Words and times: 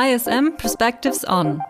ISM 0.00 0.56
Perspectives 0.56 1.26
On, 1.28 1.60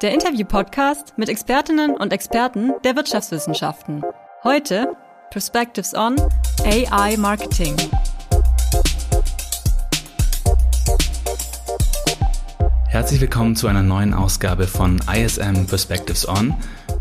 der 0.00 0.14
Interview-Podcast 0.14 1.14
mit 1.16 1.28
Expertinnen 1.28 1.96
und 1.96 2.12
Experten 2.12 2.72
der 2.84 2.94
Wirtschaftswissenschaften. 2.94 4.04
Heute 4.44 4.96
Perspectives 5.32 5.92
On 5.92 6.14
AI 6.64 7.16
Marketing. 7.16 7.74
Herzlich 12.86 13.20
willkommen 13.20 13.56
zu 13.56 13.66
einer 13.66 13.82
neuen 13.82 14.14
Ausgabe 14.14 14.68
von 14.68 15.00
ISM 15.12 15.66
Perspectives 15.66 16.28
On. 16.28 16.54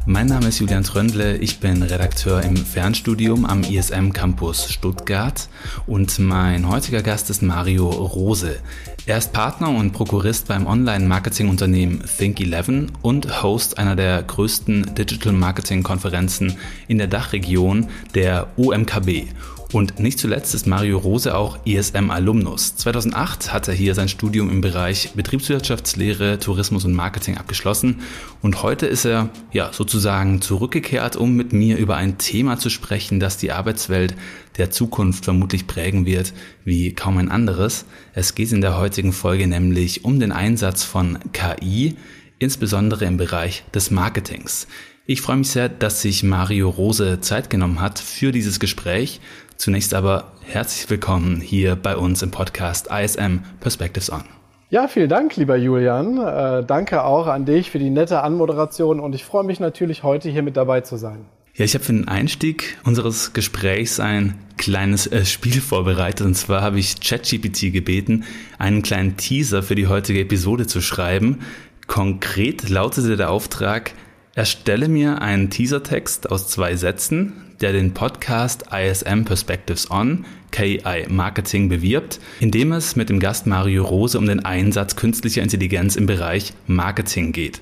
Mein 0.05 0.27
Name 0.27 0.49
ist 0.49 0.59
Julian 0.59 0.83
Tröndle, 0.83 1.37
ich 1.37 1.61
bin 1.61 1.81
Redakteur 1.81 2.41
im 2.41 2.57
Fernstudium 2.57 3.45
am 3.45 3.63
ISM 3.63 4.11
Campus 4.11 4.69
Stuttgart 4.69 5.47
und 5.87 6.19
mein 6.19 6.67
heutiger 6.67 7.01
Gast 7.01 7.29
ist 7.29 7.41
Mario 7.41 7.89
Rose. 7.89 8.57
Er 9.05 9.17
ist 9.17 9.31
Partner 9.31 9.69
und 9.69 9.93
Prokurist 9.93 10.49
beim 10.49 10.67
Online-Marketing-Unternehmen 10.67 12.03
Think11 12.03 12.89
und 13.01 13.43
Host 13.43 13.77
einer 13.77 13.95
der 13.95 14.23
größten 14.23 14.93
Digital 14.93 15.31
Marketing-Konferenzen 15.31 16.57
in 16.89 16.97
der 16.97 17.07
Dachregion, 17.07 17.87
der 18.13 18.47
OMKB. 18.57 19.27
Und 19.73 19.99
nicht 19.99 20.19
zuletzt 20.19 20.53
ist 20.53 20.67
Mario 20.67 20.99
Rose 20.99 21.35
auch 21.35 21.57
ISM-Alumnus. 21.65 22.75
2008 22.75 23.51
hat 23.51 23.67
er 23.67 23.73
hier 23.73 23.95
sein 23.95 24.07
Studium 24.07 24.51
im 24.51 24.61
Bereich 24.61 25.13
Betriebswirtschaftslehre, 25.15 26.37
Tourismus 26.37 26.85
und 26.85 26.93
Marketing 26.93 27.37
abgeschlossen. 27.37 28.01
Und 28.43 28.61
heute 28.61 28.85
ist 28.85 29.03
er 29.03 29.29
ja 29.51 29.73
sozusagen 29.73 30.41
zurückgekehrt, 30.41 31.15
um 31.15 31.35
mit 31.35 31.53
mir 31.53 31.77
über 31.77 31.95
ein 31.95 32.19
Thema 32.19 32.59
zu 32.59 32.69
sprechen, 32.69 33.19
das 33.19 33.37
die 33.37 33.51
Arbeitswelt 33.51 34.13
der 34.59 34.69
Zukunft 34.69 35.23
vermutlich 35.25 35.65
prägen 35.65 36.05
wird 36.05 36.33
wie 36.63 36.93
kaum 36.93 37.17
ein 37.17 37.31
anderes. 37.31 37.85
Es 38.13 38.35
geht 38.35 38.51
in 38.51 38.61
der 38.61 38.77
heutigen 38.77 39.11
Folge 39.11 39.47
nämlich 39.47 40.05
um 40.05 40.19
den 40.19 40.31
Einsatz 40.31 40.83
von 40.83 41.17
KI, 41.33 41.95
insbesondere 42.37 43.05
im 43.05 43.17
Bereich 43.17 43.63
des 43.73 43.89
Marketings. 43.89 44.67
Ich 45.05 45.19
freue 45.19 45.35
mich 45.35 45.49
sehr, 45.49 45.67
dass 45.67 46.01
sich 46.01 46.23
Mario 46.23 46.69
Rose 46.69 47.19
Zeit 47.19 47.49
genommen 47.49 47.81
hat 47.81 47.99
für 47.99 48.31
dieses 48.31 48.61
Gespräch. 48.61 49.19
Zunächst 49.57 49.93
aber 49.93 50.31
herzlich 50.45 50.89
willkommen 50.89 51.41
hier 51.41 51.75
bei 51.75 51.97
uns 51.97 52.21
im 52.21 52.31
Podcast 52.31 52.87
ISM 52.89 53.39
Perspectives 53.59 54.09
On. 54.09 54.23
Ja, 54.69 54.87
vielen 54.87 55.09
Dank, 55.09 55.35
lieber 55.35 55.57
Julian. 55.57 56.17
Äh, 56.19 56.63
danke 56.65 57.03
auch 57.03 57.27
an 57.27 57.43
dich 57.43 57.69
für 57.69 57.79
die 57.79 57.89
nette 57.89 58.21
Anmoderation 58.21 59.01
und 59.01 59.13
ich 59.13 59.25
freue 59.25 59.43
mich 59.43 59.59
natürlich, 59.59 60.03
heute 60.03 60.29
hier 60.29 60.41
mit 60.41 60.55
dabei 60.55 60.79
zu 60.79 60.95
sein. 60.95 61.25
Ja, 61.53 61.65
ich 61.65 61.73
habe 61.73 61.83
für 61.83 61.91
den 61.91 62.07
Einstieg 62.07 62.77
unseres 62.85 63.33
Gesprächs 63.33 63.99
ein 63.99 64.35
kleines 64.55 65.07
äh, 65.07 65.25
Spiel 65.25 65.59
vorbereitet. 65.59 66.25
Und 66.25 66.35
zwar 66.35 66.61
habe 66.61 66.79
ich 66.79 67.01
ChatGPT 67.01 67.73
gebeten, 67.73 68.23
einen 68.57 68.83
kleinen 68.83 69.17
Teaser 69.17 69.63
für 69.63 69.75
die 69.75 69.87
heutige 69.87 70.21
Episode 70.21 70.65
zu 70.65 70.79
schreiben. 70.79 71.39
Konkret 71.87 72.69
lautete 72.69 73.17
der 73.17 73.31
Auftrag, 73.31 73.91
erstelle 74.35 74.87
mir 74.87 75.21
einen 75.21 75.49
Teasertext 75.49 76.31
aus 76.31 76.47
zwei 76.47 76.75
Sätzen, 76.75 77.33
der 77.61 77.71
den 77.71 77.93
Podcast 77.93 78.65
ISM 78.71 79.25
Perspectives 79.25 79.91
On, 79.91 80.25
KI 80.51 81.05
Marketing 81.07 81.69
bewirbt, 81.69 82.19
indem 82.39 82.71
es 82.71 82.95
mit 82.95 83.09
dem 83.09 83.19
Gast 83.19 83.45
Mario 83.45 83.83
Rose 83.83 84.17
um 84.17 84.25
den 84.25 84.43
Einsatz 84.43 84.95
künstlicher 84.95 85.43
Intelligenz 85.43 85.95
im 85.95 86.07
Bereich 86.07 86.53
Marketing 86.65 87.31
geht. 87.31 87.61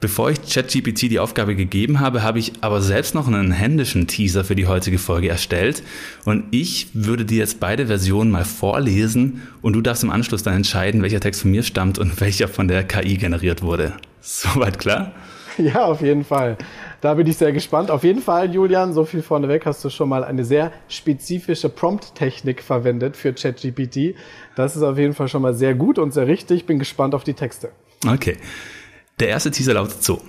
Bevor 0.00 0.30
ich 0.30 0.42
ChatGPT 0.42 1.02
die 1.02 1.20
Aufgabe 1.20 1.54
gegeben 1.54 2.00
habe, 2.00 2.24
habe 2.24 2.40
ich 2.40 2.52
aber 2.60 2.82
selbst 2.82 3.14
noch 3.14 3.28
einen 3.28 3.52
händischen 3.52 4.08
Teaser 4.08 4.42
für 4.42 4.56
die 4.56 4.66
heutige 4.66 4.98
Folge 4.98 5.28
erstellt 5.28 5.82
und 6.24 6.44
ich 6.50 6.88
würde 6.92 7.24
dir 7.24 7.38
jetzt 7.38 7.60
beide 7.60 7.86
Versionen 7.86 8.30
mal 8.30 8.44
vorlesen 8.44 9.42
und 9.60 9.74
du 9.74 9.80
darfst 9.80 10.02
im 10.02 10.10
Anschluss 10.10 10.42
dann 10.42 10.54
entscheiden, 10.54 11.02
welcher 11.02 11.20
Text 11.20 11.42
von 11.42 11.52
mir 11.52 11.62
stammt 11.62 11.98
und 11.98 12.20
welcher 12.20 12.48
von 12.48 12.66
der 12.66 12.82
KI 12.82 13.16
generiert 13.16 13.62
wurde. 13.62 13.94
Soweit 14.20 14.80
klar? 14.80 15.12
Ja, 15.58 15.84
auf 15.84 16.00
jeden 16.00 16.24
Fall. 16.24 16.56
Da 17.00 17.14
bin 17.14 17.26
ich 17.26 17.36
sehr 17.36 17.52
gespannt. 17.52 17.90
Auf 17.90 18.04
jeden 18.04 18.20
Fall, 18.20 18.54
Julian, 18.54 18.92
so 18.92 19.04
viel 19.04 19.22
vorneweg 19.22 19.66
hast 19.66 19.84
du 19.84 19.90
schon 19.90 20.08
mal 20.08 20.24
eine 20.24 20.44
sehr 20.44 20.72
spezifische 20.88 21.68
Prompt-Technik 21.68 22.62
verwendet 22.62 23.16
für 23.16 23.32
ChatGPT. 23.32 24.16
Das 24.56 24.76
ist 24.76 24.82
auf 24.82 24.98
jeden 24.98 25.14
Fall 25.14 25.28
schon 25.28 25.42
mal 25.42 25.54
sehr 25.54 25.74
gut 25.74 25.98
und 25.98 26.12
sehr 26.12 26.26
richtig. 26.26 26.66
Bin 26.66 26.78
gespannt 26.78 27.14
auf 27.14 27.24
die 27.24 27.34
Texte. 27.34 27.70
Okay. 28.06 28.36
Der 29.20 29.28
erste 29.28 29.50
Teaser 29.50 29.74
lautet 29.74 30.02
so. 30.02 30.20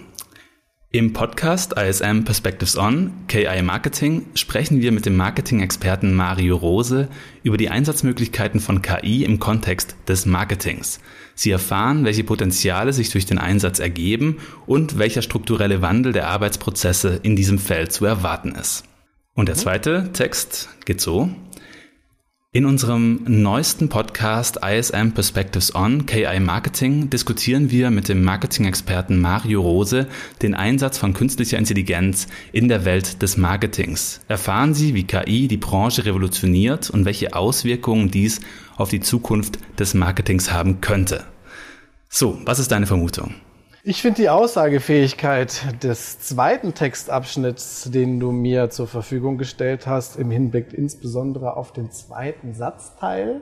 Im 0.96 1.12
Podcast 1.12 1.74
ISM 1.74 2.24
Perspectives 2.24 2.78
On, 2.78 3.12
KI 3.28 3.64
Marketing, 3.64 4.28
sprechen 4.36 4.80
wir 4.80 4.92
mit 4.92 5.08
dem 5.08 5.16
Marketing-Experten 5.16 6.14
Mario 6.14 6.56
Rose 6.56 7.08
über 7.42 7.58
die 7.58 7.70
Einsatzmöglichkeiten 7.70 8.60
von 8.60 8.84
KI 8.84 9.24
im 9.24 9.40
Kontext 9.40 9.96
des 10.08 10.28
Marketings. 10.28 11.00
Sie 11.34 11.50
erfahren, 11.50 12.06
welche 12.06 12.24
Potenziale 12.24 12.94
sich 12.94 13.10
durch 13.10 13.26
den 13.26 13.40
Einsatz 13.40 13.80
ergeben 13.80 14.38
und 14.68 15.00
welcher 15.00 15.24
strukturelle 15.24 15.82
Wandel 15.82 16.14
der 16.14 16.28
Arbeitsprozesse 16.28 17.20
in 17.24 17.36
diesem 17.36 17.58
Feld 17.58 17.92
zu 17.92 18.06
erwarten 18.06 18.54
ist. 18.54 18.84
Und 19.34 19.50
der 19.50 19.56
zweite 19.56 20.12
Text 20.14 20.70
geht 20.86 21.02
so. 21.02 21.32
In 22.56 22.68
unserem 22.68 23.22
neuesten 23.26 23.90
Podcast 23.90 24.60
ISM 24.64 25.10
Perspectives 25.14 25.74
On 25.74 26.06
KI 26.06 26.40
Marketing 26.40 27.10
diskutieren 27.10 27.72
wir 27.72 27.90
mit 27.90 28.10
dem 28.10 28.24
Marketing-Experten 28.24 29.20
Mario 29.20 29.62
Rose 29.62 30.06
den 30.44 30.54
Einsatz 30.54 31.00
von 31.00 31.16
künstlicher 31.16 31.58
Intelligenz 31.58 32.28
in 32.52 32.68
der 32.68 32.86
Welt 32.86 33.24
des 33.24 33.38
Marketings. 33.38 34.22
Erfahren 34.28 34.76
Sie, 34.76 34.94
wie 34.94 35.06
KI 35.06 35.48
die 35.48 35.58
Branche 35.58 36.06
revolutioniert 36.06 36.92
und 36.92 37.06
welche 37.06 37.34
Auswirkungen 37.34 38.12
dies 38.12 38.40
auf 38.78 38.90
die 38.90 39.02
Zukunft 39.02 39.58
des 39.80 39.96
Marketings 39.96 40.52
haben 40.52 40.80
könnte. 40.80 41.24
So, 42.08 42.40
was 42.46 42.60
ist 42.60 42.72
deine 42.72 42.86
Vermutung? 42.86 43.34
Ich 43.86 44.02
finde 44.02 44.22
die 44.22 44.30
Aussagefähigkeit 44.30 45.84
des 45.84 46.18
zweiten 46.22 46.74
Textabschnitts, 46.74 47.92
den 47.92 48.18
du 48.18 48.32
mir 48.32 48.70
zur 48.70 48.88
Verfügung 48.88 49.38
gestellt 49.38 49.88
hast, 49.88 50.16
im 50.16 50.32
Hinblick 50.32 50.72
insbesondere 50.72 51.58
auf 51.58 51.74
den 51.74 51.92
zweiten 51.92 52.54
Satzteil, 52.54 53.42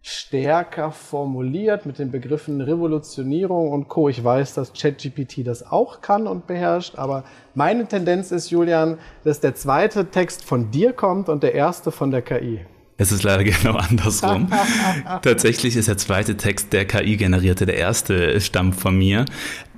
stärker 0.00 0.90
formuliert 0.90 1.86
mit 1.86 2.00
den 2.00 2.10
Begriffen 2.10 2.60
Revolutionierung 2.60 3.70
und 3.70 3.86
Co. 3.86 4.08
Ich 4.08 4.24
weiß, 4.24 4.54
dass 4.54 4.72
ChatGPT 4.72 5.46
das 5.46 5.64
auch 5.64 6.00
kann 6.00 6.26
und 6.26 6.48
beherrscht, 6.48 6.98
aber 6.98 7.22
meine 7.54 7.86
Tendenz 7.86 8.32
ist, 8.32 8.50
Julian, 8.50 8.98
dass 9.22 9.38
der 9.38 9.54
zweite 9.54 10.06
Text 10.06 10.42
von 10.42 10.72
dir 10.72 10.92
kommt 10.92 11.28
und 11.28 11.44
der 11.44 11.54
erste 11.54 11.92
von 11.92 12.10
der 12.10 12.22
KI. 12.22 12.66
Es 12.96 13.12
ist 13.12 13.22
leider 13.22 13.44
genau 13.62 13.74
andersrum. 13.74 14.48
Tatsächlich 15.22 15.76
ist 15.76 15.88
der 15.88 15.98
zweite 15.98 16.36
Text 16.36 16.72
der 16.72 16.86
KI 16.86 17.16
generierte, 17.16 17.66
der 17.66 17.76
erste 17.76 18.40
stammt 18.40 18.76
von 18.76 18.96
mir. 18.96 19.24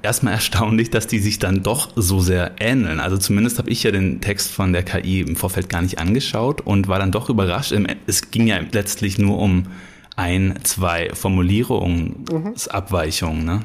Erstmal 0.03 0.35
erstaunlich, 0.35 0.91
dass 0.91 1.07
die 1.07 1.19
sich 1.19 1.39
dann 1.39 1.63
doch 1.63 1.91
so 1.97 2.21
sehr 2.21 2.53
ähneln. 2.61 3.01
Also 3.01 3.17
zumindest 3.17 3.59
habe 3.59 3.71
ich 3.71 3.83
ja 3.83 3.91
den 3.91 4.21
Text 4.21 4.53
von 4.53 4.75
der 4.75 4.83
KI 4.83 5.21
im 5.21 5.37
Vorfeld 5.37 5.71
gar 5.71 5.81
nicht 5.81 5.99
angeschaut 5.99 6.61
und 6.61 6.89
war 6.89 6.99
dann 6.99 7.13
doch 7.13 7.31
überrascht. 7.31 7.73
Es 8.07 8.31
ging 8.31 8.47
ja 8.47 8.61
letztlich 8.73 9.19
nur 9.19 9.39
um 9.39 9.69
ein, 10.17 10.59
zwei 10.63 11.11
Formulierungsabweichungen. 11.15 13.45
Ne? 13.45 13.61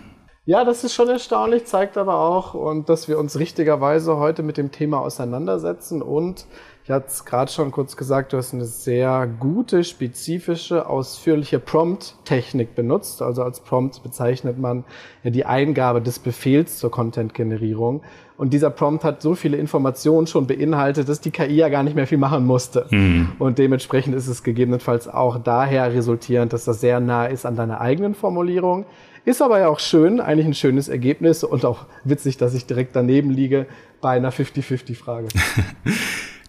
Ja, 0.45 0.65
das 0.65 0.83
ist 0.83 0.95
schon 0.95 1.09
erstaunlich, 1.09 1.65
zeigt 1.65 1.95
aber 1.95 2.15
auch, 2.15 2.55
und 2.55 2.89
dass 2.89 3.07
wir 3.07 3.19
uns 3.19 3.37
richtigerweise 3.37 4.17
heute 4.17 4.41
mit 4.41 4.57
dem 4.57 4.71
Thema 4.71 4.99
auseinandersetzen 4.99 6.01
und 6.01 6.47
ich 6.89 6.95
hatte 6.95 7.05
es 7.05 7.23
gerade 7.23 7.51
schon 7.51 7.69
kurz 7.69 7.95
gesagt, 7.95 8.33
du 8.33 8.37
hast 8.37 8.51
eine 8.51 8.65
sehr 8.65 9.29
gute, 9.39 9.83
spezifische, 9.83 10.89
ausführliche 10.89 11.59
Prompt-Technik 11.59 12.73
benutzt. 12.73 13.21
Also 13.21 13.43
als 13.43 13.59
Prompt 13.59 14.01
bezeichnet 14.01 14.57
man 14.57 14.83
ja 15.23 15.29
die 15.29 15.45
Eingabe 15.45 16.01
des 16.01 16.17
Befehls 16.17 16.79
zur 16.79 16.89
Content-Generierung. 16.89 18.01
Und 18.37 18.53
dieser 18.53 18.71
Prompt 18.71 19.03
hat 19.03 19.21
so 19.21 19.35
viele 19.35 19.57
Informationen 19.57 20.25
schon 20.25 20.47
beinhaltet, 20.47 21.07
dass 21.07 21.21
die 21.21 21.29
KI 21.29 21.57
ja 21.57 21.69
gar 21.69 21.83
nicht 21.83 21.95
mehr 21.95 22.07
viel 22.07 22.17
machen 22.17 22.43
musste. 22.47 22.87
Mhm. 22.89 23.33
Und 23.37 23.59
dementsprechend 23.59 24.15
ist 24.15 24.27
es 24.27 24.41
gegebenenfalls 24.41 25.07
auch 25.07 25.37
daher 25.37 25.93
resultierend, 25.93 26.53
dass 26.53 26.65
das 26.65 26.81
sehr 26.81 26.99
nah 26.99 27.27
ist 27.27 27.45
an 27.45 27.55
deiner 27.55 27.81
eigenen 27.81 28.15
Formulierung. 28.15 28.87
Ist 29.25 29.43
aber 29.43 29.59
ja 29.59 29.67
auch 29.67 29.79
schön, 29.79 30.19
eigentlich 30.19 30.47
ein 30.47 30.55
schönes 30.55 30.87
Ergebnis 30.87 31.43
und 31.43 31.65
auch 31.65 31.85
witzig, 32.03 32.37
dass 32.37 32.55
ich 32.55 32.65
direkt 32.65 32.95
daneben 32.95 33.29
liege 33.29 33.67
bei 34.01 34.17
einer 34.17 34.31
50-50-Frage. 34.31 35.27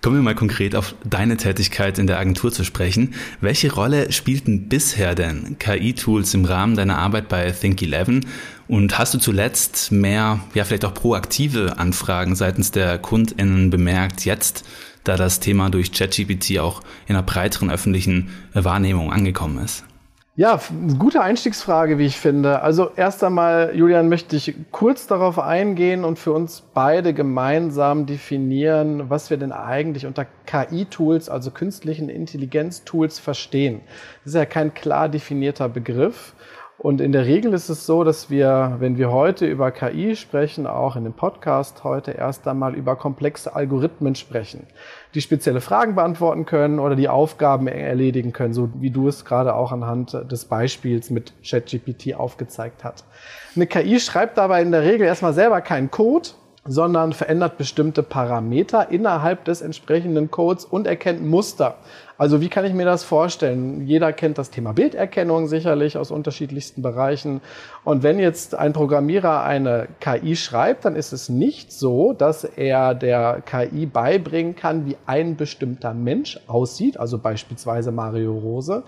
Kommen 0.03 0.17
wir 0.17 0.23
mal 0.23 0.35
konkret 0.35 0.75
auf 0.77 0.95
deine 1.05 1.37
Tätigkeit 1.37 1.99
in 1.99 2.07
der 2.07 2.19
Agentur 2.19 2.51
zu 2.51 2.65
sprechen. 2.65 3.13
Welche 3.43 3.71
Rolle 3.71 4.13
spielten 4.13 4.67
bisher 4.67 5.15
denn 5.15 5.59
KI-Tools 5.59 6.33
im 6.33 6.47
Rahmen 6.47 6.75
deiner 6.75 6.97
Arbeit 6.97 7.29
bei 7.29 7.51
Think11? 7.51 8.25
Und 8.67 8.97
hast 8.97 9.13
du 9.13 9.19
zuletzt 9.19 9.93
mehr, 9.93 10.41
ja 10.55 10.65
vielleicht 10.65 10.87
auch 10.87 10.95
proaktive 10.95 11.77
Anfragen 11.77 12.35
seitens 12.35 12.71
der 12.71 12.97
KundInnen 12.97 13.69
bemerkt, 13.69 14.25
jetzt, 14.25 14.65
da 15.05 15.19
das 15.19 15.39
Thema 15.39 15.69
durch 15.69 15.93
ChatGPT 15.93 16.61
auch 16.61 16.81
in 17.07 17.15
einer 17.15 17.23
breiteren 17.23 17.71
öffentlichen 17.71 18.31
Wahrnehmung 18.55 19.13
angekommen 19.13 19.63
ist? 19.63 19.85
Ja, 20.41 20.59
gute 20.99 21.21
Einstiegsfrage, 21.21 21.99
wie 21.99 22.07
ich 22.07 22.17
finde. 22.17 22.63
Also 22.63 22.93
erst 22.97 23.23
einmal, 23.23 23.73
Julian, 23.77 24.09
möchte 24.09 24.37
ich 24.37 24.55
kurz 24.71 25.07
darauf 25.07 25.39
eingehen 25.39 26.03
und 26.03 26.19
für 26.19 26.33
uns 26.33 26.63
beide 26.73 27.13
gemeinsam 27.13 28.07
definieren, 28.07 29.11
was 29.11 29.29
wir 29.29 29.37
denn 29.37 29.53
eigentlich 29.53 30.07
unter 30.07 30.25
KI-Tools, 30.47 31.29
also 31.29 31.51
künstlichen 31.51 32.09
Intelligenz-Tools, 32.09 33.19
verstehen. 33.19 33.83
Das 34.25 34.33
ist 34.33 34.35
ja 34.35 34.47
kein 34.47 34.73
klar 34.73 35.11
definierter 35.11 35.69
Begriff. 35.69 36.33
Und 36.83 37.03
in 37.03 37.13
der 37.13 37.27
Regel 37.27 37.53
ist 37.53 37.69
es 37.69 37.85
so, 37.85 38.05
dass 38.05 38.31
wir, 38.31 38.77
wenn 38.79 38.97
wir 38.97 39.13
heute 39.13 39.45
über 39.45 39.71
KI 39.71 40.17
sprechen, 40.17 40.67
auch 40.67 40.97
in 40.97 41.05
dem 41.05 41.13
Podcast 41.13 41.85
heute 41.85 42.13
erst 42.13 42.49
einmal 42.49 42.75
über 42.75 42.97
komplexe 42.97 43.55
Algorithmen 43.55 44.15
sprechen, 44.15 44.67
die 45.13 45.21
spezielle 45.21 45.61
Fragen 45.61 45.95
beantworten 45.95 46.47
können 46.47 46.79
oder 46.79 46.97
die 46.97 47.11
Aufgaben 47.11 47.67
erledigen 47.67 48.33
können, 48.33 48.55
so 48.55 48.71
wie 48.81 48.89
du 48.89 49.09
es 49.09 49.27
gerade 49.27 49.57
auch 49.57 49.73
anhand 49.73 50.15
des 50.33 50.47
Beispiels 50.47 51.11
mit 51.11 51.35
ChatGPT 51.45 52.15
aufgezeigt 52.15 52.83
hast. 52.83 53.05
Eine 53.55 53.67
KI 53.67 54.01
schreibt 54.01 54.39
dabei 54.39 54.63
in 54.63 54.73
der 54.73 54.83
Regel 54.83 55.07
erstmal 55.07 55.35
selber 55.35 55.61
keinen 55.61 55.91
Code, 55.91 56.31
sondern 56.71 57.13
verändert 57.13 57.59
bestimmte 57.59 58.05
Parameter 58.05 58.93
innerhalb 58.93 59.45
des 59.45 59.61
entsprechenden 59.61 60.31
Codes 60.31 60.65
und 60.65 60.87
erkennt 60.87 61.21
Muster. 61.27 61.79
Also 62.17 62.41
wie 62.41 62.49
kann 62.49 62.65
ich 62.65 62.75
mir 62.75 62.85
das 62.85 63.03
vorstellen? 63.03 63.87
Jeder 63.87 64.13
kennt 64.13 64.39
das 64.39 64.51
Thema 64.51 64.73
Bilderkennung 64.73 65.49
sicherlich 65.49 65.97
aus 65.99 66.13
unterschiedlichsten 66.13 66.81
Bereichen. 66.81 67.41
Und 67.83 68.05
wenn 68.05 68.21
jetzt 68.21 68.55
ein 68.55 68.73
Programmierer 68.73 69.43
eine 69.43 69.89
KI 69.99 70.37
schreibt, 70.37 70.85
dann 70.85 70.95
ist 70.95 71.13
es 71.13 71.29
nicht 71.29 71.73
so, 71.73 72.13
dass 72.13 72.45
er 72.45 72.95
der 72.95 73.43
KI 73.45 73.87
beibringen 73.87 74.55
kann, 74.55 74.87
wie 74.87 74.97
ein 75.07 75.35
bestimmter 75.37 75.93
Mensch 75.93 76.39
aussieht, 76.47 77.01
also 77.01 77.19
beispielsweise 77.19 77.91
Mario 77.91 78.33
Rose. 78.33 78.85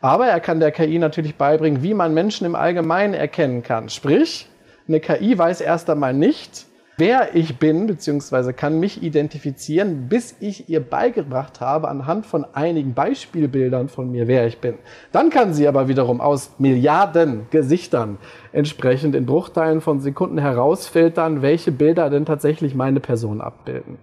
Aber 0.00 0.26
er 0.26 0.40
kann 0.40 0.58
der 0.58 0.72
KI 0.72 0.98
natürlich 0.98 1.34
beibringen, 1.34 1.82
wie 1.82 1.92
man 1.92 2.14
Menschen 2.14 2.46
im 2.46 2.54
Allgemeinen 2.54 3.12
erkennen 3.12 3.62
kann. 3.62 3.90
Sprich, 3.90 4.48
eine 4.88 5.00
KI 5.00 5.36
weiß 5.36 5.60
erst 5.60 5.90
einmal 5.90 6.14
nicht, 6.14 6.66
wer 6.96 7.34
ich 7.34 7.58
bin, 7.58 7.86
beziehungsweise 7.86 8.52
kann 8.52 8.80
mich 8.80 9.02
identifizieren, 9.02 10.08
bis 10.08 10.36
ich 10.40 10.68
ihr 10.68 10.80
beigebracht 10.80 11.60
habe, 11.60 11.88
anhand 11.88 12.26
von 12.26 12.46
einigen 12.52 12.94
Beispielbildern 12.94 13.88
von 13.88 14.10
mir, 14.10 14.28
wer 14.28 14.46
ich 14.46 14.58
bin. 14.58 14.74
Dann 15.12 15.30
kann 15.30 15.52
sie 15.52 15.68
aber 15.68 15.88
wiederum 15.88 16.20
aus 16.20 16.52
Milliarden 16.58 17.46
Gesichtern 17.50 18.18
entsprechend 18.52 19.14
in 19.14 19.26
Bruchteilen 19.26 19.80
von 19.80 20.00
Sekunden 20.00 20.38
herausfiltern, 20.38 21.42
welche 21.42 21.72
Bilder 21.72 22.08
denn 22.08 22.24
tatsächlich 22.24 22.74
meine 22.74 23.00
Person 23.00 23.40
abbilden. 23.40 23.98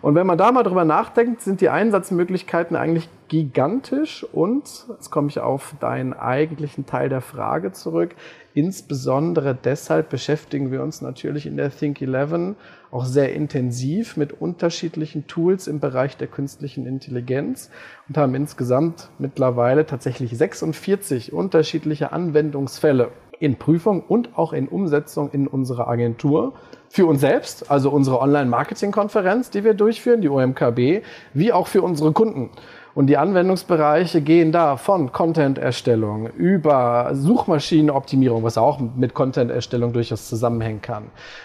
Und 0.00 0.14
wenn 0.14 0.26
man 0.26 0.38
da 0.38 0.50
mal 0.50 0.62
drüber 0.62 0.84
nachdenkt, 0.84 1.42
sind 1.42 1.60
die 1.60 1.68
Einsatzmöglichkeiten 1.68 2.76
eigentlich 2.76 3.08
gigantisch 3.28 4.24
und, 4.32 4.86
jetzt 4.88 5.10
komme 5.10 5.28
ich 5.28 5.38
auf 5.38 5.74
deinen 5.80 6.14
eigentlichen 6.14 6.86
Teil 6.86 7.10
der 7.10 7.20
Frage 7.20 7.72
zurück, 7.72 8.14
insbesondere 8.58 9.54
deshalb 9.54 10.10
beschäftigen 10.10 10.72
wir 10.72 10.82
uns 10.82 11.00
natürlich 11.00 11.46
in 11.46 11.56
der 11.56 11.70
Think 11.70 12.02
11 12.02 12.56
auch 12.90 13.04
sehr 13.04 13.32
intensiv 13.32 14.16
mit 14.16 14.32
unterschiedlichen 14.32 15.28
Tools 15.28 15.68
im 15.68 15.78
Bereich 15.78 16.16
der 16.16 16.26
künstlichen 16.26 16.84
Intelligenz 16.84 17.70
und 18.08 18.18
haben 18.18 18.34
insgesamt 18.34 19.10
mittlerweile 19.20 19.86
tatsächlich 19.86 20.36
46 20.36 21.32
unterschiedliche 21.32 22.10
Anwendungsfälle 22.10 23.12
in 23.38 23.54
Prüfung 23.54 24.02
und 24.02 24.36
auch 24.36 24.52
in 24.52 24.66
Umsetzung 24.66 25.30
in 25.30 25.46
unserer 25.46 25.86
Agentur. 25.86 26.54
Für 26.88 27.06
uns 27.06 27.20
selbst, 27.20 27.70
also 27.70 27.90
unsere 27.90 28.20
Online-Marketing-Konferenz, 28.20 29.50
die 29.50 29.62
wir 29.62 29.74
durchführen, 29.74 30.20
die 30.20 30.28
OMKB, 30.28 31.04
wie 31.32 31.52
auch 31.52 31.68
für 31.68 31.82
unsere 31.82 32.10
Kunden. 32.12 32.50
Und 32.98 33.06
die 33.06 33.16
Anwendungsbereiche 33.16 34.22
gehen 34.22 34.50
da 34.50 34.76
von 34.76 35.12
Content-Erstellung 35.12 36.30
über 36.30 37.10
Suchmaschinenoptimierung, 37.12 38.42
was 38.42 38.58
auch 38.58 38.80
mit 38.80 39.14
Content-Erstellung 39.14 39.92
durchaus 39.92 40.28
zusammenhängen 40.28 40.82
kann, 40.82 41.04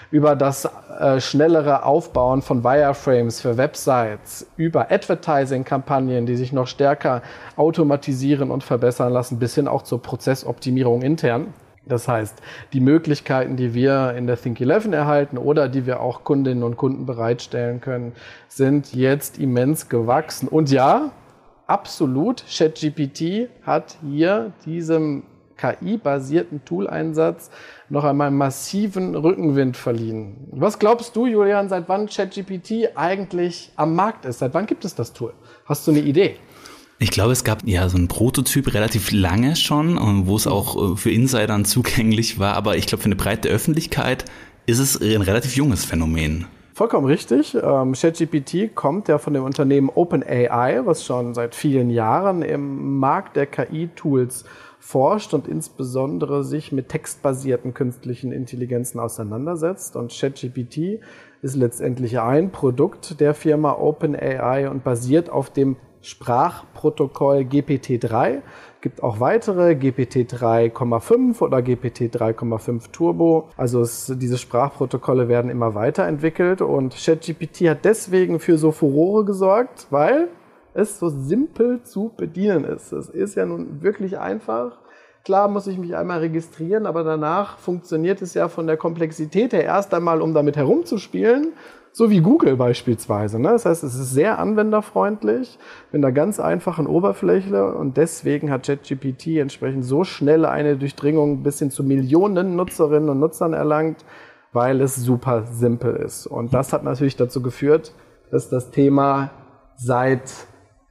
über 0.10 0.36
das 0.36 0.68
äh, 1.00 1.22
schnellere 1.22 1.86
Aufbauen 1.86 2.42
von 2.42 2.64
Wireframes 2.64 3.40
für 3.40 3.56
Websites, 3.56 4.48
über 4.58 4.92
Advertising-Kampagnen, 4.92 6.26
die 6.26 6.38
sich 6.38 6.54
noch 6.54 6.66
stärker 6.66 7.22
automatisieren 7.56 8.50
und 8.50 8.64
verbessern 8.64 9.14
lassen, 9.14 9.38
bis 9.38 9.54
hin 9.54 9.68
auch 9.68 9.84
zur 9.84 10.02
Prozessoptimierung 10.02 11.04
intern. 11.04 11.54
Das 11.86 12.08
heißt, 12.08 12.36
die 12.72 12.80
Möglichkeiten, 12.80 13.58
die 13.58 13.76
wir 13.76 14.16
in 14.18 14.26
der 14.26 14.42
Think 14.42 14.60
11 14.60 14.92
erhalten 14.92 15.38
oder 15.38 15.70
die 15.70 15.86
wir 15.86 16.00
auch 16.00 16.24
Kundinnen 16.24 16.64
und 16.64 16.78
Kunden 16.78 17.06
bereitstellen 17.06 17.80
können, 17.80 18.14
sind 18.48 18.96
jetzt 18.96 19.38
immens 19.38 19.88
gewachsen. 19.88 20.48
Und 20.48 20.72
ja, 20.72 21.12
absolut, 21.74 22.44
ChatGPT 22.48 23.50
hat 23.64 23.98
hier 24.08 24.54
diesem 24.64 25.24
KI-basierten 25.58 26.64
Tooleinsatz 26.66 27.50
noch 27.90 28.04
einmal 28.04 28.30
massiven 28.30 29.16
Rückenwind 29.16 29.76
verliehen. 29.76 30.36
Was 30.52 30.78
glaubst 30.78 31.16
du, 31.16 31.26
Julian, 31.26 31.70
seit 31.70 31.90
wann 31.90 32.08
ChatGPT 32.08 32.96
eigentlich 32.96 33.72
am 33.76 33.96
Markt 33.96 34.26
ist? 34.26 34.40
Seit 34.40 34.54
wann 34.54 34.68
gibt 34.68 34.86
es 34.86 34.94
das 34.94 35.14
Tool? 35.14 35.34
Hast 35.66 35.88
du 35.88 35.92
eine 35.92 36.02
Idee? 36.02 36.36
Ich 37.00 37.10
glaube, 37.10 37.32
es 37.32 37.44
gab 37.44 37.66
ja 37.66 37.90
so 37.90 37.98
einen 37.98 38.08
Prototyp 38.08 38.74
relativ 38.76 39.12
lange 39.12 39.56
schon, 39.56 40.28
wo 40.28 40.36
es 40.36 40.46
auch 40.46 40.94
äh, 40.94 40.96
für 40.96 41.12
Insidern 41.12 41.66
zugänglich 41.76 42.38
war, 42.38 42.54
aber 42.54 42.78
ich 42.78 42.86
glaube, 42.86 43.02
für 43.02 43.08
eine 43.08 43.16
breite 43.16 43.50
Öffentlichkeit 43.50 44.26
ist 44.68 44.80
es 44.80 45.02
ein 45.02 45.22
relativ 45.22 45.56
junges 45.56 45.86
Phänomen. 45.86 46.46
Vollkommen 46.76 47.06
richtig. 47.06 47.54
Ähm, 47.54 47.94
ChatGPT 47.94 48.74
kommt 48.74 49.08
ja 49.08 49.20
von 49.20 49.36
dem 49.36 49.44
Unternehmen 49.44 49.92
OpenAI, 49.94 50.82
was 50.86 51.06
schon 51.06 51.36
seit 51.36 51.54
vielen 51.54 51.92
Jahren 51.92 52.42
im 52.42 52.98
Markt 52.98 53.36
der 53.36 53.46
KI-Tools 53.46 54.46
forscht 54.80 55.36
und 55.36 55.48
insbesondere 55.48 56.44
sich 56.44 56.72
mit 56.72 56.90
textbasierten 56.90 57.76
künstlichen 57.76 58.32
Intelligenzen 58.32 59.00
auseinandersetzt. 59.00 59.96
Und 59.96 60.12
ChatGPT 60.12 61.00
ist 61.44 61.56
letztendlich 61.56 62.20
ein 62.20 62.52
Produkt 62.52 63.20
der 63.20 63.36
Firma 63.36 63.74
OpenAI 63.74 64.68
und 64.68 64.84
basiert 64.84 65.30
auf 65.30 65.52
dem 65.52 65.76
Sprachprotokoll 66.04 67.40
GPT-3. 67.40 68.42
Gibt 68.82 69.02
auch 69.02 69.22
weitere, 69.22 69.76
GPT 69.76 70.32
3,5 70.32 71.42
oder 71.42 71.62
GPT 71.62 72.14
3,5 72.14 72.92
Turbo. 72.92 73.50
Also 73.56 73.80
es, 73.80 74.14
diese 74.18 74.38
Sprachprotokolle 74.38 75.30
werden 75.30 75.50
immer 75.50 75.74
weiterentwickelt 75.76 76.62
und 76.62 76.94
ChatGPT 76.94 77.70
hat 77.70 77.86
deswegen 77.86 78.40
für 78.40 78.58
so 78.58 78.72
Furore 78.72 79.24
gesorgt, 79.24 79.88
weil 79.90 80.28
es 80.74 81.00
so 81.00 81.08
simpel 81.08 81.84
zu 81.84 82.12
bedienen 82.16 82.66
ist. 82.66 82.92
Es 82.92 83.10
ist 83.10 83.36
ja 83.36 83.46
nun 83.46 83.82
wirklich 83.82 84.20
einfach. 84.20 84.80
Klar 85.24 85.48
muss 85.48 85.68
ich 85.68 85.78
mich 85.78 85.96
einmal 85.96 86.20
registrieren, 86.20 86.86
aber 86.86 87.06
danach 87.06 87.58
funktioniert 87.58 88.22
es 88.22 88.34
ja 88.34 88.50
von 88.50 88.68
der 88.68 88.76
Komplexität 88.76 89.54
her 89.54 89.64
erst 89.64 89.94
einmal, 89.94 90.22
um 90.22 90.34
damit 90.34 90.58
herumzuspielen 90.58 91.54
so 91.96 92.10
wie 92.10 92.22
Google 92.22 92.58
beispielsweise. 92.58 93.40
Ne? 93.40 93.50
Das 93.50 93.66
heißt, 93.66 93.84
es 93.84 93.94
ist 93.94 94.12
sehr 94.12 94.40
anwenderfreundlich 94.40 95.60
mit 95.92 96.04
einer 96.04 96.12
ganz 96.12 96.40
einfachen 96.40 96.88
Oberfläche 96.88 97.74
und 97.76 97.98
deswegen 97.98 98.50
hat 98.50 98.66
ChatGPT 98.66 99.38
entsprechend 99.38 99.86
so 99.86 100.04
schnell 100.04 100.46
eine 100.46 100.76
Durchdringung 100.76 101.44
bis 101.44 101.60
hin 101.60 101.70
zu 101.70 101.84
Millionen 101.84 102.56
Nutzerinnen 102.56 103.10
und 103.10 103.20
Nutzern 103.20 103.54
erlangt, 103.54 104.04
weil 104.52 104.82
es 104.82 104.96
super 104.96 105.46
simpel 105.46 105.96
ist. 105.96 106.26
Und 106.26 106.56
das 106.56 106.74
hat 106.74 106.84
natürlich 106.84 107.16
dazu 107.16 107.44
geführt, 107.44 107.94
dass 108.32 108.50
das 108.50 108.72
Thema 108.72 109.30
seit 109.78 110.34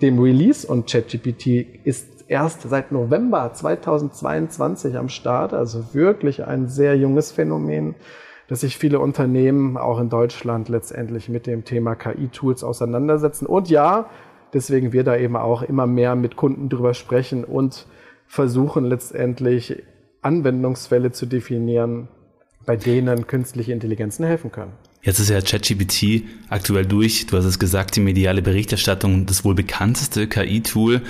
dem 0.01 0.21
Release 0.21 0.67
und 0.67 0.89
ChatGPT 0.89 1.47
ist 1.85 2.29
erst 2.29 2.63
seit 2.63 2.93
November 2.93 3.53
2022 3.53 4.97
am 4.97 5.09
Start, 5.09 5.53
also 5.53 5.95
wirklich 5.95 6.45
ein 6.47 6.69
sehr 6.69 6.97
junges 6.97 7.33
Phänomen 7.33 7.97
dass 8.53 8.61
sich 8.61 8.77
viele 8.77 9.01
Unternehmen 9.01 9.79
auch 9.79 9.99
in 9.99 10.11
Deutschland 10.11 10.69
letztendlich 10.69 11.31
mit 11.31 11.47
dem 11.47 11.65
Thema 11.65 11.95
KI-Tools 11.95 12.65
auseinandersetzen. 12.65 13.47
Und 13.47 13.71
ja, 13.71 14.11
deswegen 14.53 14.93
wir 14.93 15.05
da 15.05 15.17
eben 15.17 15.37
auch 15.37 15.63
immer 15.63 15.87
mehr 15.87 16.17
mit 16.17 16.37
Kunden 16.37 16.69
drüber 16.69 16.93
sprechen 16.93 17.45
und 17.45 17.87
versuchen 18.27 18.85
letztendlich 18.85 19.83
Anwendungsfälle 20.21 21.13
zu 21.13 21.25
definieren, 21.25 22.09
bei 22.67 22.77
denen 22.77 23.27
künstliche 23.27 23.73
Intelligenzen 23.73 24.27
helfen 24.27 24.53
können. 24.53 24.73
Jetzt 25.01 25.19
ist 25.19 25.31
ja 25.31 25.41
ChatGPT 25.41 26.25
aktuell 26.51 26.85
durch. 26.85 27.27
Du 27.27 27.39
hast 27.39 27.47
es 27.47 27.59
gesagt, 27.59 27.97
die 27.97 28.01
mediale 28.01 28.43
Berichterstattung, 28.43 29.25
das 29.25 29.47
wohl 29.47 29.55
bekannteste 29.55 30.29
KI-Tool 30.29 31.01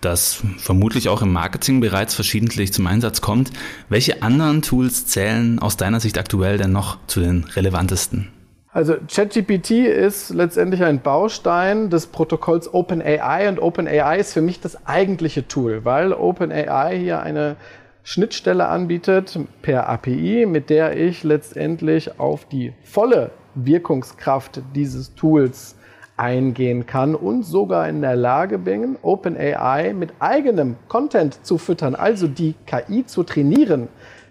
das 0.00 0.42
vermutlich 0.58 1.08
auch 1.08 1.22
im 1.22 1.32
Marketing 1.32 1.80
bereits 1.80 2.14
verschiedentlich 2.14 2.72
zum 2.72 2.86
Einsatz 2.86 3.20
kommt. 3.20 3.50
Welche 3.88 4.22
anderen 4.22 4.62
Tools 4.62 5.06
zählen 5.06 5.58
aus 5.58 5.76
deiner 5.76 6.00
Sicht 6.00 6.18
aktuell 6.18 6.58
denn 6.58 6.72
noch 6.72 6.98
zu 7.06 7.20
den 7.20 7.44
relevantesten? 7.44 8.28
Also 8.70 8.94
ChatGPT 9.12 9.70
ist 9.70 10.30
letztendlich 10.30 10.84
ein 10.84 11.00
Baustein 11.00 11.90
des 11.90 12.06
Protokolls 12.06 12.72
OpenAI 12.72 13.48
und 13.48 13.60
OpenAI 13.60 14.18
ist 14.18 14.34
für 14.34 14.42
mich 14.42 14.60
das 14.60 14.86
eigentliche 14.86 15.48
Tool, 15.48 15.84
weil 15.84 16.12
OpenAI 16.12 16.96
hier 16.98 17.20
eine 17.22 17.56
Schnittstelle 18.04 18.68
anbietet 18.68 19.38
per 19.62 19.88
API, 19.88 20.46
mit 20.46 20.70
der 20.70 20.96
ich 20.96 21.24
letztendlich 21.24 22.20
auf 22.20 22.44
die 22.44 22.72
volle 22.84 23.30
Wirkungskraft 23.54 24.62
dieses 24.74 25.14
Tools 25.14 25.77
eingehen 26.18 26.86
kann 26.86 27.14
und 27.14 27.44
sogar 27.44 27.88
in 27.88 28.02
der 28.02 28.16
Lage 28.16 28.58
bin, 28.58 28.96
OpenAI 29.02 29.94
mit 29.94 30.10
eigenem 30.18 30.76
Content 30.88 31.44
zu 31.46 31.58
füttern, 31.58 31.94
also 31.94 32.26
die 32.26 32.54
KI 32.66 33.06
zu 33.06 33.22
trainieren, 33.22 33.88